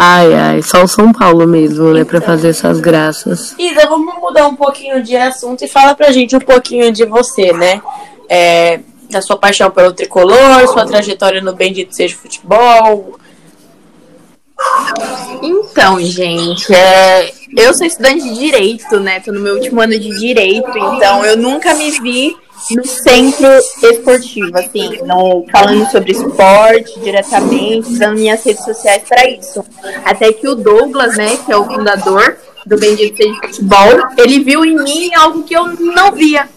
Ai, 0.02 0.32
ai, 0.32 0.62
só 0.62 0.82
o 0.82 0.88
São 0.88 1.12
Paulo 1.12 1.46
mesmo, 1.46 1.92
né, 1.92 2.06
pra 2.06 2.22
fazer 2.22 2.48
essas 2.48 2.80
graças. 2.80 3.54
Isa, 3.58 3.86
vamos 3.86 4.14
mudar 4.18 4.46
um 4.46 4.56
pouquinho 4.56 5.02
de 5.02 5.14
assunto 5.14 5.62
e 5.62 5.68
fala 5.68 5.94
pra 5.94 6.10
gente 6.10 6.34
um 6.34 6.40
pouquinho 6.40 6.90
de 6.90 7.04
você, 7.04 7.52
né? 7.52 7.82
É, 8.26 8.80
da 9.10 9.20
sua 9.20 9.36
paixão 9.36 9.70
pelo 9.70 9.92
tricolor, 9.92 10.66
sua 10.68 10.86
trajetória 10.86 11.42
no 11.42 11.52
Bendito 11.52 11.94
Seja 11.94 12.16
Futebol. 12.16 13.18
Então, 15.42 16.00
gente, 16.00 16.72
é, 16.72 17.30
eu 17.54 17.74
sou 17.74 17.86
estudante 17.86 18.22
de 18.22 18.38
direito, 18.38 18.98
né? 18.98 19.20
Tô 19.20 19.32
no 19.32 19.40
meu 19.40 19.56
último 19.56 19.82
ano 19.82 19.98
de 19.98 20.18
direito, 20.18 20.78
então 20.78 21.26
eu 21.26 21.36
nunca 21.36 21.74
me 21.74 21.90
vi 22.00 22.34
no 22.70 22.84
centro 22.84 23.48
esportivo, 23.82 24.58
assim, 24.58 24.98
falando 25.50 25.90
sobre 25.90 26.12
esporte 26.12 27.00
diretamente, 27.00 27.92
usando 27.92 28.14
minhas 28.14 28.44
redes 28.44 28.64
sociais 28.64 29.02
para 29.08 29.28
isso. 29.28 29.64
Até 30.04 30.32
que 30.32 30.46
o 30.48 30.54
Douglas, 30.54 31.16
né, 31.16 31.36
que 31.44 31.52
é 31.52 31.56
o 31.56 31.64
fundador 31.64 32.36
do 32.66 32.78
Bendito 32.78 33.16
Seja 33.16 33.34
Futebol, 33.40 34.08
ele 34.18 34.40
viu 34.40 34.64
em 34.64 34.76
mim 34.76 35.14
algo 35.14 35.42
que 35.42 35.54
eu 35.54 35.66
não 35.66 36.12
via. 36.12 36.48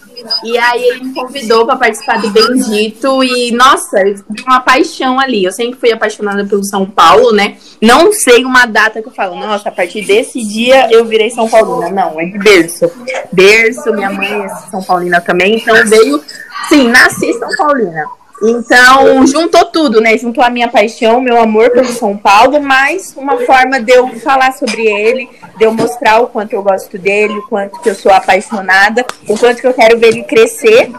E 0.43 0.57
aí 0.57 0.83
ele 0.83 1.05
me 1.05 1.13
convidou 1.13 1.65
para 1.65 1.75
participar 1.75 2.21
do 2.21 2.29
Bendito 2.29 3.23
e, 3.23 3.51
nossa, 3.51 3.97
uma 4.45 4.59
paixão 4.59 5.19
ali. 5.19 5.43
Eu 5.43 5.51
sempre 5.51 5.79
fui 5.79 5.91
apaixonada 5.91 6.45
pelo 6.45 6.63
São 6.63 6.85
Paulo, 6.85 7.31
né? 7.31 7.57
Não 7.81 8.11
sei 8.11 8.45
uma 8.45 8.65
data 8.65 9.01
que 9.01 9.07
eu 9.07 9.13
falo, 9.13 9.35
nossa, 9.35 9.69
a 9.69 9.71
partir 9.71 10.05
desse 10.05 10.41
dia 10.43 10.89
eu 10.91 11.05
virei 11.05 11.29
São 11.29 11.49
Paulina. 11.49 11.89
Não, 11.89 12.19
é 12.19 12.25
de 12.25 12.37
berço. 12.37 12.91
Berço, 13.31 13.93
minha 13.93 14.11
mãe 14.11 14.31
é 14.31 14.49
São 14.69 14.81
Paulina 14.83 15.19
também, 15.21 15.55
então 15.55 15.75
veio, 15.85 16.23
sim, 16.69 16.87
nasci 16.89 17.33
São 17.33 17.49
Paulina. 17.57 18.05
Então, 18.43 19.25
juntou 19.25 19.65
tudo, 19.65 20.01
né? 20.01 20.17
Juntou 20.17 20.43
a 20.43 20.49
minha 20.49 20.67
paixão, 20.67 21.21
meu 21.21 21.39
amor 21.39 21.69
pelo 21.71 21.91
São 21.93 22.17
Paulo, 22.17 22.61
mas 22.61 23.13
uma 23.15 23.39
forma 23.39 23.79
de 23.79 23.93
eu 23.93 24.09
falar 24.19 24.51
sobre 24.51 24.85
ele, 24.85 25.29
de 25.57 25.63
eu 25.63 25.73
mostrar 25.73 26.19
o 26.19 26.27
quanto 26.27 26.51
eu 26.51 26.61
gosto 26.61 26.97
dele, 26.97 27.37
o 27.37 27.47
quanto 27.47 27.79
que 27.79 27.89
eu 27.89 27.95
sou 27.95 28.11
apaixonada, 28.11 29.05
o 29.29 29.37
quanto 29.37 29.61
que 29.61 29.67
eu 29.67 29.73
quero 29.73 29.97
ver 29.97 30.07
ele 30.07 30.23
crescer 30.23 30.91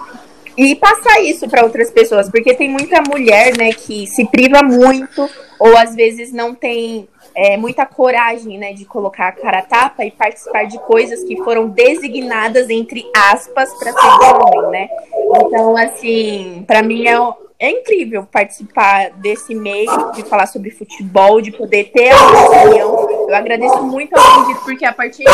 e 0.56 0.74
passar 0.76 1.20
isso 1.20 1.48
para 1.48 1.64
outras 1.64 1.90
pessoas, 1.90 2.30
porque 2.30 2.54
tem 2.54 2.70
muita 2.70 3.02
mulher, 3.02 3.56
né, 3.58 3.72
que 3.72 4.06
se 4.06 4.24
priva 4.26 4.62
muito 4.62 5.28
ou 5.58 5.76
às 5.76 5.94
vezes 5.94 6.32
não 6.32 6.54
tem 6.54 7.08
é, 7.34 7.56
muita 7.56 7.84
coragem, 7.84 8.58
né, 8.58 8.72
de 8.72 8.84
colocar 8.84 9.28
a 9.28 9.32
cara 9.32 9.58
a 9.58 9.62
tapa 9.62 10.04
e 10.04 10.10
participar 10.10 10.64
de 10.64 10.78
coisas 10.78 11.24
que 11.24 11.36
foram 11.42 11.68
designadas 11.68 12.70
entre 12.70 13.04
aspas 13.32 13.72
para 13.78 13.92
ser 13.92 14.34
homem, 14.34 14.70
né? 14.70 14.88
Então, 15.36 15.76
assim, 15.76 16.64
para 16.66 16.82
mim 16.82 17.06
é, 17.08 17.16
é 17.58 17.70
incrível 17.70 18.26
participar 18.30 19.10
desse 19.12 19.54
meio, 19.54 20.12
de 20.12 20.22
falar 20.24 20.46
sobre 20.46 20.70
futebol, 20.70 21.40
de 21.40 21.50
poder 21.50 21.84
ter 21.84 22.10
a 22.10 22.30
minha 22.30 22.46
opinião. 22.46 23.10
Eu 23.28 23.34
agradeço 23.34 23.82
muito 23.82 24.14
ao 24.16 24.44
Bendito, 24.44 24.64
porque 24.64 24.84
a 24.84 24.92
partir 24.92 25.24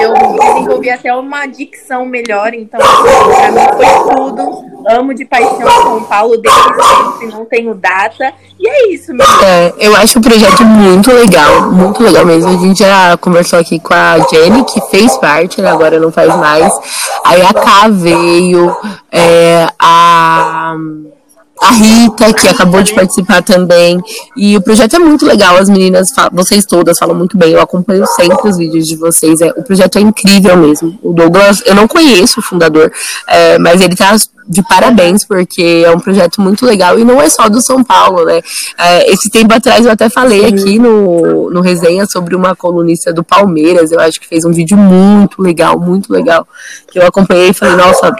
eu 0.00 0.14
desenvolvi 0.14 0.90
até 0.90 1.14
uma 1.14 1.46
dicção 1.46 2.06
melhor. 2.06 2.54
Então, 2.54 2.80
assim, 2.80 3.34
pra 3.34 3.52
mim 3.52 3.66
foi 3.76 4.14
tudo. 4.14 4.77
Amo 4.86 5.14
de 5.14 5.24
paixão 5.24 5.68
São 5.82 6.04
Paulo 6.04 6.36
desde 6.36 6.60
sempre, 6.60 7.26
não 7.28 7.44
tenho 7.44 7.74
data. 7.74 8.32
E 8.58 8.68
é 8.68 8.88
isso, 8.92 9.12
meu 9.14 9.26
É, 9.42 9.74
eu 9.78 9.94
acho 9.96 10.18
o 10.18 10.22
projeto 10.22 10.64
muito 10.64 11.12
legal, 11.12 11.70
muito 11.70 12.02
legal 12.02 12.24
mesmo. 12.24 12.50
A 12.50 12.56
gente 12.56 12.78
já 12.78 13.16
conversou 13.16 13.58
aqui 13.58 13.78
com 13.78 13.94
a 13.94 14.18
Jenny, 14.30 14.64
que 14.64 14.80
fez 14.90 15.16
parte, 15.18 15.60
né, 15.60 15.70
agora 15.70 15.98
não 15.98 16.12
faz 16.12 16.34
mais. 16.36 16.72
Aí 17.24 17.42
a 17.42 17.52
K 17.52 17.88
veio, 17.88 18.76
é, 19.12 19.66
a, 19.78 20.74
a 21.60 21.70
Rita, 21.72 22.32
que 22.32 22.48
acabou 22.48 22.82
de 22.82 22.94
participar 22.94 23.42
também. 23.42 24.00
E 24.36 24.56
o 24.56 24.62
projeto 24.62 24.96
é 24.96 24.98
muito 24.98 25.26
legal, 25.26 25.56
as 25.56 25.68
meninas, 25.68 26.08
vocês 26.32 26.64
todas 26.64 26.98
falam 26.98 27.16
muito 27.16 27.36
bem, 27.36 27.52
eu 27.52 27.60
acompanho 27.60 28.06
sempre 28.06 28.48
os 28.48 28.56
vídeos 28.56 28.86
de 28.86 28.96
vocês. 28.96 29.40
É, 29.40 29.50
o 29.56 29.62
projeto 29.62 29.98
é 29.98 30.00
incrível 30.00 30.56
mesmo. 30.56 30.98
O 31.02 31.12
Douglas, 31.12 31.62
eu 31.66 31.74
não 31.74 31.88
conheço 31.88 32.40
o 32.40 32.42
fundador, 32.42 32.92
é, 33.26 33.58
mas 33.58 33.80
ele 33.80 33.96
tá 33.96 34.16
de 34.48 34.62
parabéns, 34.62 35.24
porque 35.24 35.82
é 35.84 35.90
um 35.90 36.00
projeto 36.00 36.40
muito 36.40 36.64
legal 36.64 36.98
e 36.98 37.04
não 37.04 37.20
é 37.20 37.28
só 37.28 37.48
do 37.48 37.60
São 37.60 37.84
Paulo, 37.84 38.24
né? 38.24 38.40
É, 38.78 39.12
esse 39.12 39.28
tempo 39.28 39.52
atrás 39.52 39.84
eu 39.84 39.92
até 39.92 40.08
falei 40.08 40.46
aqui 40.46 40.78
no, 40.78 41.50
no 41.50 41.60
resenha 41.60 42.06
sobre 42.06 42.34
uma 42.34 42.56
colunista 42.56 43.12
do 43.12 43.22
Palmeiras, 43.22 43.92
eu 43.92 44.00
acho 44.00 44.18
que 44.18 44.26
fez 44.26 44.46
um 44.46 44.52
vídeo 44.52 44.76
muito 44.76 45.42
legal, 45.42 45.78
muito 45.78 46.10
legal, 46.10 46.48
que 46.90 46.98
eu 46.98 47.06
acompanhei 47.06 47.50
e 47.50 47.52
falei, 47.52 47.76
nossa, 47.76 48.10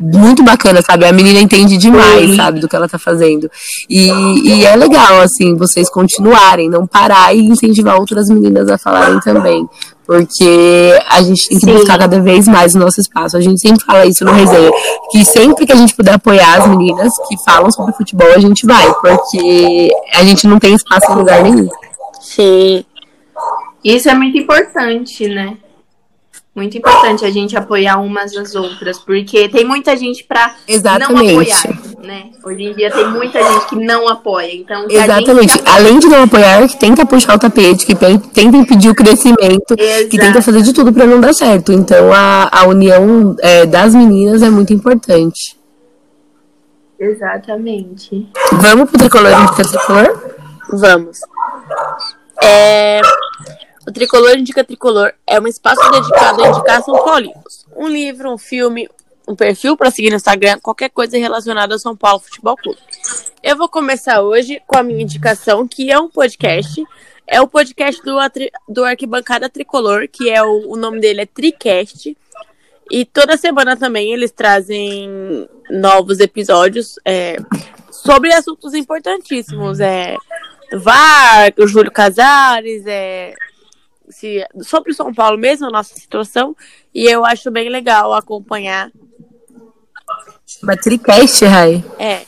muito 0.00 0.42
bacana, 0.42 0.80
sabe? 0.82 1.04
A 1.04 1.12
menina 1.12 1.40
entende 1.40 1.76
demais, 1.76 2.36
sabe, 2.36 2.60
do 2.60 2.68
que 2.68 2.76
ela 2.76 2.88
tá 2.88 2.98
fazendo. 2.98 3.50
E, 3.88 4.08
e 4.44 4.64
é 4.64 4.76
legal, 4.76 5.20
assim, 5.20 5.56
vocês 5.56 5.90
continuarem, 5.90 6.68
não 6.68 6.86
parar 6.86 7.34
e 7.34 7.40
incentivar 7.40 7.98
outras 7.98 8.28
meninas 8.28 8.68
a 8.70 8.78
falarem 8.78 9.20
também. 9.20 9.68
Porque 10.06 10.98
a 11.10 11.20
gente 11.20 11.48
tem 11.48 11.58
que 11.58 11.66
Sim. 11.66 11.74
buscar 11.74 11.98
cada 11.98 12.18
vez 12.18 12.48
mais 12.48 12.74
o 12.74 12.78
nosso 12.78 12.98
espaço. 12.98 13.36
A 13.36 13.40
gente 13.42 13.60
sempre 13.60 13.84
fala 13.84 14.06
isso 14.06 14.24
no 14.24 14.32
resenha. 14.32 14.70
Que 15.10 15.22
sempre 15.22 15.66
que 15.66 15.72
a 15.72 15.76
gente 15.76 15.94
puder 15.94 16.14
apoiar 16.14 16.62
as 16.62 16.66
meninas 16.66 17.12
que 17.28 17.36
falam 17.44 17.70
sobre 17.70 17.92
futebol, 17.92 18.32
a 18.34 18.38
gente 18.38 18.64
vai. 18.64 18.86
Porque 18.94 19.90
a 20.14 20.24
gente 20.24 20.46
não 20.46 20.58
tem 20.58 20.74
espaço 20.74 21.12
em 21.12 21.14
lugar 21.14 21.42
nenhum. 21.42 21.68
Sim. 22.22 22.84
Isso 23.84 24.08
é 24.08 24.14
muito 24.14 24.38
importante, 24.38 25.28
né? 25.28 25.58
Muito 26.58 26.76
importante 26.76 27.24
a 27.24 27.30
gente 27.30 27.56
apoiar 27.56 27.98
umas 27.98 28.36
às 28.36 28.52
outras, 28.56 28.98
porque 28.98 29.48
tem 29.48 29.64
muita 29.64 29.96
gente 29.96 30.24
pra 30.24 30.56
não 30.68 31.16
apoiar, 31.16 31.62
né? 32.02 32.30
Hoje 32.44 32.64
em 32.64 32.74
dia 32.74 32.90
tem 32.90 33.08
muita 33.12 33.40
gente 33.40 33.66
que 33.66 33.76
não 33.76 34.08
apoia, 34.08 34.56
então 34.56 34.84
Exatamente. 34.90 35.52
gente 35.52 35.62
Além 35.64 36.00
de 36.00 36.08
não 36.08 36.24
apoiar, 36.24 36.66
que 36.66 36.76
tenta 36.76 37.06
puxar 37.06 37.36
o 37.36 37.38
tapete, 37.38 37.86
que 37.86 37.94
tenta 37.94 38.56
impedir 38.56 38.90
o 38.90 38.94
crescimento, 38.94 39.76
Exato. 39.78 40.08
que 40.08 40.18
tenta 40.18 40.42
fazer 40.42 40.62
de 40.62 40.72
tudo 40.72 40.92
pra 40.92 41.06
não 41.06 41.20
dar 41.20 41.32
certo. 41.32 41.72
Então 41.72 42.12
a, 42.12 42.48
a 42.50 42.66
união 42.66 43.36
é, 43.38 43.64
das 43.64 43.94
meninas 43.94 44.42
é 44.42 44.50
muito 44.50 44.72
importante. 44.72 45.56
Exatamente. 46.98 48.28
Vamos 48.50 48.90
pro 48.90 48.98
tricolor 48.98 49.54
tricolor? 49.54 50.32
Vamos. 50.72 51.20
É, 52.42 53.00
O 53.88 53.90
Tricolor 53.90 54.36
Indica 54.36 54.62
Tricolor 54.62 55.14
é 55.26 55.40
um 55.40 55.46
espaço 55.46 55.80
dedicado 55.90 56.44
a 56.44 56.48
indicar 56.48 56.82
São 56.82 57.02
Paulinos. 57.02 57.64
Um 57.74 57.88
livro, 57.88 58.30
um 58.30 58.36
filme, 58.36 58.86
um 59.26 59.34
perfil 59.34 59.78
para 59.78 59.90
seguir 59.90 60.10
no 60.10 60.16
Instagram, 60.16 60.58
qualquer 60.60 60.90
coisa 60.90 61.16
relacionada 61.16 61.74
ao 61.74 61.78
São 61.78 61.96
Paulo 61.96 62.20
Futebol 62.20 62.54
Clube. 62.54 62.78
Eu 63.42 63.56
vou 63.56 63.66
começar 63.66 64.20
hoje 64.20 64.60
com 64.66 64.76
a 64.76 64.82
minha 64.82 65.00
indicação, 65.00 65.66
que 65.66 65.90
é 65.90 65.98
um 65.98 66.10
podcast. 66.10 66.84
É 67.26 67.40
o 67.40 67.48
podcast 67.48 68.02
do, 68.02 68.18
do 68.68 68.84
Arquibancada 68.84 69.48
Tricolor, 69.48 70.06
que 70.06 70.28
é 70.28 70.42
o, 70.42 70.72
o 70.72 70.76
nome 70.76 71.00
dele 71.00 71.22
é 71.22 71.26
Tricast. 71.26 72.14
E 72.90 73.06
toda 73.06 73.38
semana 73.38 73.74
também 73.74 74.12
eles 74.12 74.30
trazem 74.30 75.48
novos 75.70 76.20
episódios 76.20 76.96
é, 77.06 77.38
sobre 77.90 78.34
assuntos 78.34 78.74
importantíssimos. 78.74 79.80
É, 79.80 80.14
VAR, 80.74 81.54
o 81.58 81.66
Júlio 81.66 81.90
Casares, 81.90 82.84
é, 82.86 83.32
se, 84.10 84.46
sobre 84.62 84.92
o 84.92 84.94
São 84.94 85.12
Paulo 85.12 85.38
mesmo, 85.38 85.66
a 85.66 85.70
nossa 85.70 85.94
situação. 85.94 86.56
E 86.94 87.04
eu 87.04 87.24
acho 87.24 87.50
bem 87.50 87.68
legal 87.68 88.12
acompanhar. 88.12 88.90
Matricast, 90.62 91.44
Rai. 91.44 91.84
É. 91.98 92.27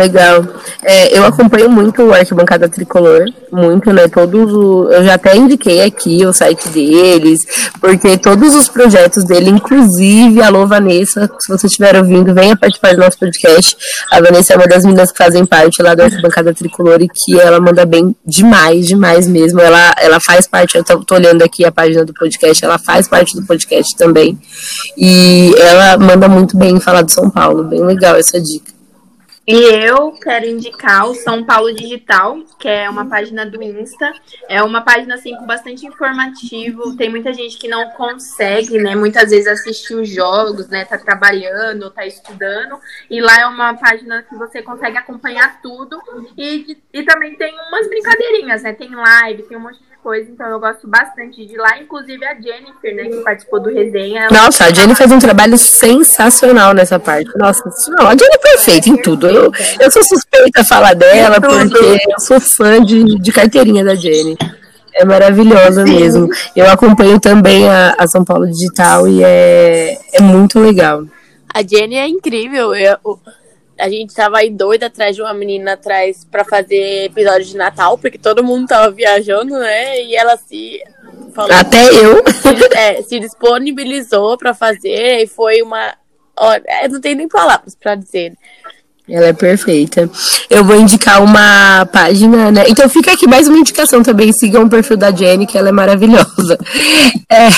Legal. 0.00 0.46
É, 0.82 1.16
eu 1.16 1.26
acompanho 1.26 1.68
muito 1.68 2.02
o 2.02 2.14
Arquibancada 2.14 2.66
Tricolor, 2.70 3.26
muito, 3.52 3.92
né? 3.92 4.08
Todos 4.08 4.50
o, 4.50 4.88
eu 4.90 5.04
já 5.04 5.14
até 5.14 5.36
indiquei 5.36 5.82
aqui 5.82 6.24
o 6.24 6.32
site 6.32 6.70
deles, 6.70 7.40
porque 7.78 8.16
todos 8.16 8.54
os 8.54 8.66
projetos 8.66 9.24
dele, 9.24 9.50
inclusive, 9.50 10.40
alô 10.42 10.66
Vanessa, 10.66 11.30
se 11.38 11.52
você 11.52 11.66
estiver 11.66 11.96
ouvindo, 11.96 12.32
venha 12.32 12.56
participar 12.56 12.94
do 12.94 13.00
nosso 13.00 13.18
podcast. 13.18 13.76
A 14.10 14.22
Vanessa 14.22 14.54
é 14.54 14.56
uma 14.56 14.66
das 14.66 14.86
meninas 14.86 15.12
que 15.12 15.18
fazem 15.18 15.44
parte 15.44 15.82
lá 15.82 15.94
do 15.94 16.02
Arquibancada 16.02 16.54
Tricolor 16.54 17.02
e 17.02 17.08
que 17.08 17.38
ela 17.38 17.60
manda 17.60 17.84
bem 17.84 18.16
demais, 18.24 18.86
demais 18.86 19.28
mesmo. 19.28 19.60
Ela, 19.60 19.94
ela 19.98 20.18
faz 20.18 20.46
parte, 20.46 20.78
eu 20.78 20.84
tô, 20.84 21.04
tô 21.04 21.14
olhando 21.14 21.42
aqui 21.42 21.62
a 21.62 21.70
página 21.70 22.06
do 22.06 22.14
podcast, 22.14 22.64
ela 22.64 22.78
faz 22.78 23.06
parte 23.06 23.36
do 23.36 23.44
podcast 23.44 23.94
também. 23.98 24.38
E 24.96 25.52
ela 25.58 25.98
manda 25.98 26.26
muito 26.26 26.56
bem 26.56 26.80
falar 26.80 27.02
de 27.02 27.12
São 27.12 27.28
Paulo, 27.28 27.64
bem 27.64 27.84
legal 27.84 28.16
essa 28.16 28.40
dica. 28.40 28.79
E 29.46 29.54
eu 29.54 30.12
quero 30.12 30.46
indicar 30.46 31.08
o 31.08 31.14
São 31.14 31.44
Paulo 31.44 31.74
Digital, 31.74 32.38
que 32.58 32.68
é 32.68 32.88
uma 32.88 33.08
página 33.08 33.44
do 33.44 33.60
Insta. 33.62 34.12
É 34.48 34.62
uma 34.62 34.82
página 34.82 35.14
assim 35.14 35.34
com 35.34 35.46
bastante 35.46 35.86
informativo. 35.86 36.96
Tem 36.96 37.08
muita 37.08 37.32
gente 37.32 37.58
que 37.58 37.66
não 37.66 37.90
consegue, 37.90 38.78
né, 38.78 38.94
muitas 38.94 39.30
vezes 39.30 39.46
assistir 39.46 39.94
os 39.94 40.08
jogos, 40.08 40.68
né, 40.68 40.84
tá 40.84 40.98
trabalhando, 40.98 41.90
tá 41.90 42.06
estudando. 42.06 42.78
E 43.10 43.20
lá 43.20 43.40
é 43.40 43.46
uma 43.46 43.74
página 43.74 44.22
que 44.22 44.36
você 44.36 44.62
consegue 44.62 44.98
acompanhar 44.98 45.60
tudo. 45.60 46.00
E, 46.36 46.76
e 46.92 47.02
também 47.02 47.34
tem 47.34 47.52
umas 47.68 47.88
brincadeirinhas, 47.88 48.62
né? 48.62 48.72
Tem 48.72 48.94
live, 48.94 49.42
tem 49.44 49.56
um 49.56 49.60
monte 49.60 49.78
de 49.78 49.89
coisa, 50.02 50.30
então 50.30 50.46
eu 50.48 50.58
gosto 50.58 50.86
bastante 50.86 51.46
de 51.46 51.56
lá. 51.56 51.78
Inclusive 51.78 52.24
a 52.24 52.34
Jennifer, 52.34 52.94
né, 52.94 53.04
que 53.04 53.16
participou 53.22 53.60
do 53.60 53.70
resenha. 53.70 54.28
Nossa, 54.30 54.64
a 54.64 54.72
Jennifer 54.72 54.96
faz 54.96 55.12
um 55.12 55.18
trabalho 55.18 55.56
sensacional 55.56 56.74
nessa 56.74 56.98
parte. 56.98 57.30
Nossa, 57.36 57.62
não, 57.90 58.06
a 58.06 58.10
Jennifer 58.10 58.34
é 58.34 58.38
perfeita 58.38 58.88
em 58.88 58.96
tudo. 58.96 59.26
Eu, 59.28 59.52
eu 59.80 59.90
sou 59.90 60.02
suspeita 60.02 60.60
a 60.60 60.64
falar 60.64 60.94
dela, 60.94 61.40
porque 61.40 61.98
eu 62.08 62.20
sou 62.20 62.40
fã 62.40 62.82
de, 62.84 63.18
de 63.18 63.32
carteirinha 63.32 63.84
da 63.84 63.94
Jenny. 63.94 64.36
É 64.94 65.04
maravilhosa 65.04 65.86
Sim. 65.86 65.94
mesmo. 65.94 66.28
Eu 66.54 66.68
acompanho 66.70 67.20
também 67.20 67.68
a, 67.68 67.94
a, 67.96 68.06
São 68.06 68.24
Paulo 68.24 68.46
Digital 68.46 69.08
e 69.08 69.22
é, 69.22 69.98
é 70.12 70.20
muito 70.20 70.58
legal. 70.58 71.04
A 71.52 71.62
Jenny 71.62 71.96
é 71.96 72.08
incrível. 72.08 72.74
Eu, 72.74 72.98
a 73.80 73.88
gente 73.88 74.14
tava 74.14 74.38
aí 74.38 74.50
doida 74.50 74.86
atrás 74.86 75.16
de 75.16 75.22
uma 75.22 75.32
menina 75.34 75.72
atrás 75.72 76.24
para 76.24 76.44
fazer 76.44 77.04
episódio 77.04 77.46
de 77.46 77.56
Natal, 77.56 77.96
porque 77.98 78.18
todo 78.18 78.44
mundo 78.44 78.68
tava 78.68 78.90
viajando, 78.90 79.58
né? 79.58 80.02
E 80.02 80.14
ela 80.14 80.36
se. 80.36 80.82
Falou, 81.34 81.52
Até 81.52 81.88
eu. 81.88 82.22
Se, 82.30 82.76
é, 82.76 83.02
se 83.02 83.18
disponibilizou 83.18 84.36
para 84.36 84.54
fazer 84.54 85.22
e 85.22 85.26
foi 85.26 85.62
uma. 85.62 85.94
Olha, 86.36 86.62
não 86.88 87.00
tem 87.00 87.14
nem 87.14 87.28
palavras 87.28 87.74
para 87.74 87.94
dizer. 87.94 88.34
Ela 89.10 89.26
é 89.26 89.32
perfeita. 89.32 90.08
Eu 90.48 90.64
vou 90.64 90.76
indicar 90.76 91.20
uma 91.20 91.84
página, 91.86 92.52
né? 92.52 92.64
Então 92.68 92.88
fica 92.88 93.12
aqui 93.12 93.26
mais 93.26 93.48
uma 93.48 93.58
indicação 93.58 94.04
também. 94.04 94.32
Sigam 94.32 94.62
o 94.62 94.70
perfil 94.70 94.96
da 94.96 95.10
Jenny, 95.10 95.46
que 95.46 95.58
ela 95.58 95.68
é 95.68 95.72
maravilhosa. 95.72 96.58
É, 97.32 97.48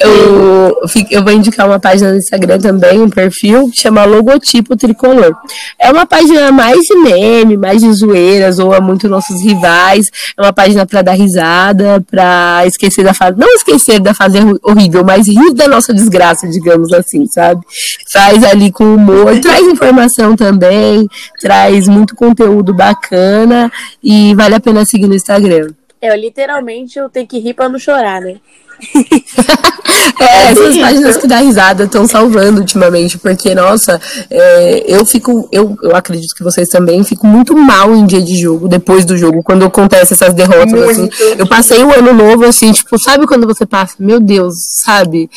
eu, 0.00 0.74
eu 1.10 1.22
vou 1.22 1.30
indicar 1.30 1.66
uma 1.66 1.78
página 1.78 2.10
no 2.10 2.16
Instagram 2.16 2.58
também, 2.58 3.02
um 3.02 3.10
perfil 3.10 3.68
que 3.68 3.82
chama 3.82 4.02
Logotipo 4.06 4.74
Tricolor. 4.76 5.36
É 5.78 5.92
uma 5.92 6.06
página 6.06 6.50
mais 6.50 6.80
de 6.80 6.96
meme, 6.96 7.54
mais 7.58 7.82
de 7.82 7.92
zoeira, 7.92 8.50
zoa 8.50 8.80
muito 8.80 9.06
nossos 9.06 9.42
rivais. 9.42 10.10
É 10.38 10.40
uma 10.40 10.54
página 10.54 10.86
para 10.86 11.02
dar 11.02 11.12
risada, 11.12 12.02
para 12.10 12.62
esquecer 12.66 13.04
da 13.04 13.12
fase. 13.12 13.38
Não 13.38 13.54
esquecer 13.54 14.00
da 14.00 14.14
fase 14.14 14.38
horrível, 14.62 15.04
mas 15.04 15.28
rir 15.28 15.52
da 15.52 15.68
nossa 15.68 15.92
desgraça, 15.92 16.48
digamos 16.48 16.90
assim, 16.94 17.26
sabe? 17.26 17.60
Faz 18.10 18.42
ali 18.42 18.72
com 18.72 18.94
humor, 18.94 19.38
traz 19.38 19.66
informação 19.66 20.34
também 20.34 20.73
traz 21.40 21.88
muito 21.88 22.14
conteúdo 22.14 22.74
bacana 22.74 23.70
e 24.02 24.34
vale 24.34 24.54
a 24.54 24.60
pena 24.60 24.84
seguir 24.84 25.06
no 25.06 25.14
Instagram. 25.14 25.68
É, 26.00 26.14
literalmente 26.16 26.98
eu 26.98 27.08
tenho 27.08 27.26
que 27.26 27.38
rir 27.38 27.54
pra 27.54 27.68
não 27.68 27.78
chorar, 27.78 28.20
né? 28.20 28.36
É, 30.20 30.50
essas 30.50 30.76
páginas 30.78 31.16
que 31.16 31.26
dá 31.26 31.38
risada 31.38 31.84
estão 31.84 32.06
salvando 32.06 32.60
ultimamente, 32.60 33.18
porque, 33.18 33.54
nossa, 33.54 34.00
é, 34.30 34.84
eu 34.86 35.04
fico, 35.04 35.48
eu, 35.50 35.76
eu 35.82 35.94
acredito 35.94 36.34
que 36.34 36.42
vocês 36.42 36.68
também, 36.68 37.02
fico 37.04 37.26
muito 37.26 37.56
mal 37.56 37.94
em 37.94 38.06
dia 38.06 38.22
de 38.22 38.36
jogo, 38.36 38.68
depois 38.68 39.04
do 39.04 39.16
jogo, 39.16 39.42
quando 39.42 39.64
acontece 39.64 40.14
essas 40.14 40.34
derrotas, 40.34 40.90
assim. 40.90 41.08
Eu 41.38 41.46
passei 41.46 41.82
o 41.82 41.88
um 41.88 41.92
ano 41.92 42.12
novo, 42.12 42.44
assim, 42.44 42.72
tipo, 42.72 42.98
sabe 42.98 43.26
quando 43.26 43.46
você 43.46 43.66
passa? 43.66 43.94
Meu 43.98 44.20
Deus, 44.20 44.54
sabe? 44.82 45.30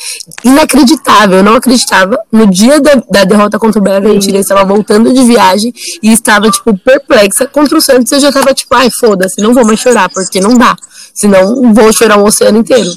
Inacreditável, 0.44 1.38
eu 1.38 1.44
não 1.44 1.54
acreditava. 1.54 2.18
No 2.30 2.46
dia 2.46 2.80
da, 2.80 3.02
da 3.10 3.24
derrota 3.24 3.58
contra 3.58 3.80
o 3.80 3.82
Bragantino, 3.82 4.36
eu 4.36 4.40
estava 4.40 4.64
voltando 4.64 5.12
de 5.12 5.22
viagem 5.24 5.72
e 6.02 6.12
estava, 6.12 6.50
tipo, 6.50 6.76
perplexa. 6.78 7.46
Contra 7.46 7.76
o 7.76 7.80
Santos, 7.80 8.12
eu 8.12 8.20
já 8.20 8.28
estava, 8.28 8.54
tipo, 8.54 8.74
ai, 8.74 8.88
foda-se, 8.90 9.40
não 9.40 9.54
vou 9.54 9.64
mais 9.64 9.80
chorar, 9.80 10.08
porque 10.08 10.40
não 10.40 10.56
dá. 10.56 10.76
Senão, 11.14 11.72
vou 11.72 11.92
chorar 11.92 12.18
o 12.18 12.24
oceano 12.24 12.58
inteiro. 12.58 12.90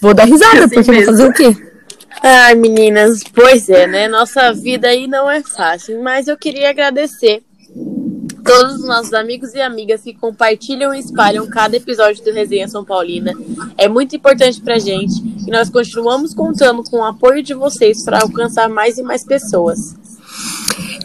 Vou 0.00 0.14
dar 0.14 0.24
risada, 0.24 0.64
assim 0.64 0.74
porque 0.74 0.90
mesmo. 0.90 1.06
vou 1.06 1.16
fazer 1.16 1.28
o 1.28 1.32
quê? 1.32 1.70
Ai, 2.22 2.54
meninas, 2.54 3.22
pois 3.32 3.68
é, 3.68 3.86
né? 3.86 4.08
Nossa 4.08 4.52
vida 4.52 4.88
aí 4.88 5.06
não 5.06 5.30
é 5.30 5.42
fácil, 5.42 6.02
mas 6.02 6.28
eu 6.28 6.36
queria 6.36 6.70
agradecer 6.70 7.42
todos 8.44 8.76
os 8.76 8.84
nossos 8.84 9.12
amigos 9.12 9.54
e 9.54 9.60
amigas 9.60 10.02
que 10.02 10.12
compartilham 10.14 10.94
e 10.94 10.98
espalham 10.98 11.46
cada 11.46 11.76
episódio 11.76 12.24
do 12.24 12.32
Resenha 12.32 12.68
São 12.68 12.84
Paulina. 12.84 13.32
É 13.78 13.88
muito 13.88 14.16
importante 14.16 14.60
pra 14.60 14.78
gente 14.78 15.14
e 15.46 15.50
nós 15.50 15.70
continuamos 15.70 16.34
contando 16.34 16.82
com 16.84 16.98
o 16.98 17.04
apoio 17.04 17.42
de 17.42 17.54
vocês 17.54 18.04
para 18.04 18.20
alcançar 18.20 18.68
mais 18.68 18.98
e 18.98 19.02
mais 19.02 19.24
pessoas. 19.24 19.94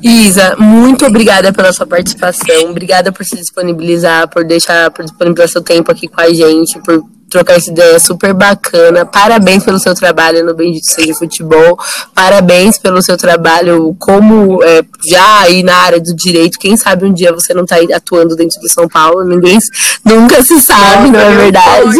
Isa, 0.01 0.55
muito 0.57 1.05
obrigada 1.05 1.51
pela 1.51 1.71
sua 1.73 1.87
participação. 1.87 2.69
Obrigada 2.69 3.11
por 3.11 3.25
se 3.25 3.35
disponibilizar, 3.35 4.29
por 4.29 4.43
deixar, 4.43 4.91
por 4.91 5.03
disponibilizar 5.03 5.49
seu 5.49 5.61
tempo 5.61 5.91
aqui 5.91 6.07
com 6.07 6.21
a 6.21 6.29
gente, 6.29 6.79
por 6.81 7.03
trocar 7.35 7.55
essa 7.55 7.69
ideia 7.69 7.99
super 7.99 8.33
bacana. 8.33 9.05
Parabéns 9.05 9.65
pelo 9.65 9.77
seu 9.77 9.93
trabalho 9.93 10.45
no 10.45 10.53
Bendito 10.53 10.85
Seja 10.85 11.13
Futebol. 11.13 11.77
Parabéns 12.13 12.77
pelo 12.77 13.01
seu 13.01 13.17
trabalho 13.17 13.93
como 13.99 14.63
é, 14.63 14.81
já 15.05 15.41
aí 15.41 15.61
na 15.61 15.75
área 15.75 15.99
do 15.99 16.15
direito. 16.15 16.57
Quem 16.57 16.77
sabe 16.77 17.05
um 17.05 17.13
dia 17.13 17.33
você 17.33 17.53
não 17.53 17.63
está 17.63 17.75
atuando 17.93 18.37
dentro 18.37 18.61
do 18.61 18.69
São 18.69 18.87
Paulo. 18.87 19.25
Ninguém 19.25 19.59
nunca 20.05 20.41
se 20.43 20.61
sabe, 20.61 21.09
Nossa, 21.09 21.11
não 21.11 21.19
é 21.19 21.35
verdade? 21.35 21.99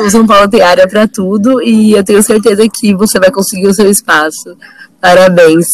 o 0.00 0.10
São 0.10 0.26
Paulo 0.26 0.48
tem 0.48 0.60
área 0.60 0.88
para 0.88 1.06
tudo 1.06 1.62
e 1.62 1.92
eu 1.92 2.02
tenho 2.02 2.22
certeza 2.22 2.68
que 2.68 2.92
você 2.94 3.20
vai 3.20 3.30
conseguir 3.30 3.68
o 3.68 3.74
seu 3.74 3.88
espaço. 3.88 4.56
Parabéns. 5.00 5.68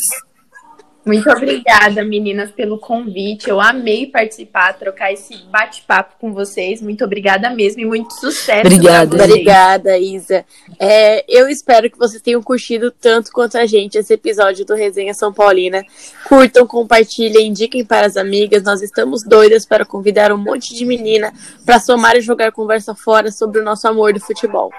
Muito 1.05 1.31
obrigada, 1.31 2.05
meninas, 2.05 2.51
pelo 2.51 2.79
convite. 2.79 3.49
Eu 3.49 3.61
amei 3.61 4.07
participar, 4.07 4.75
trocar 4.75 5.13
esse 5.13 5.35
bate-papo 5.51 6.15
com 6.21 6.33
vocês. 6.33 6.83
Muito 6.83 7.05
obrigada 7.05 7.49
mesmo 7.51 7.81
e 7.81 7.85
muito 7.87 8.13
sucesso. 8.15 8.67
Obrigada. 8.67 9.25
Obrigada, 9.25 9.99
Isa. 9.99 10.45
É, 10.79 11.25
eu 11.27 11.49
espero 11.49 11.91
que 11.91 11.99
vocês 11.99 12.21
tenham 12.21 12.43
curtido 12.43 12.91
tanto 12.91 13.33
quanto 13.33 13.57
a 13.57 13.65
gente 13.65 13.97
esse 13.97 14.13
episódio 14.13 14.65
do 14.67 14.75
Resenha 14.75 15.15
São 15.15 15.33
Paulina. 15.33 15.83
Curtam, 16.29 16.67
compartilhem, 16.67 17.49
indiquem 17.49 17.85
para 17.85 18.07
as 18.07 18.17
amigas. 18.17 18.63
Nós 18.63 18.83
estamos 18.83 19.23
doidas 19.23 19.65
para 19.65 19.87
convidar 19.87 20.31
um 20.33 20.39
monte 20.39 20.75
de 20.75 20.85
menina 20.85 21.33
para 21.65 21.81
somar 21.81 22.17
e 22.17 22.21
jogar 22.21 22.53
conversa 22.53 22.95
fora 22.95 23.33
sobre 23.33 23.61
o 23.61 23.65
nosso 23.65 23.89
amor 23.89 24.13
do 24.13 24.21
futebol. 24.21 24.71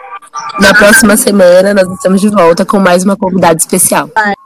Na 0.60 0.74
próxima 0.74 1.18
semana, 1.18 1.74
nós 1.74 1.88
estamos 1.96 2.22
de 2.22 2.30
volta 2.30 2.64
com 2.64 2.80
mais 2.80 3.04
uma 3.04 3.18
convidada 3.18 3.58
especial. 3.58 4.08
Bye. 4.08 4.41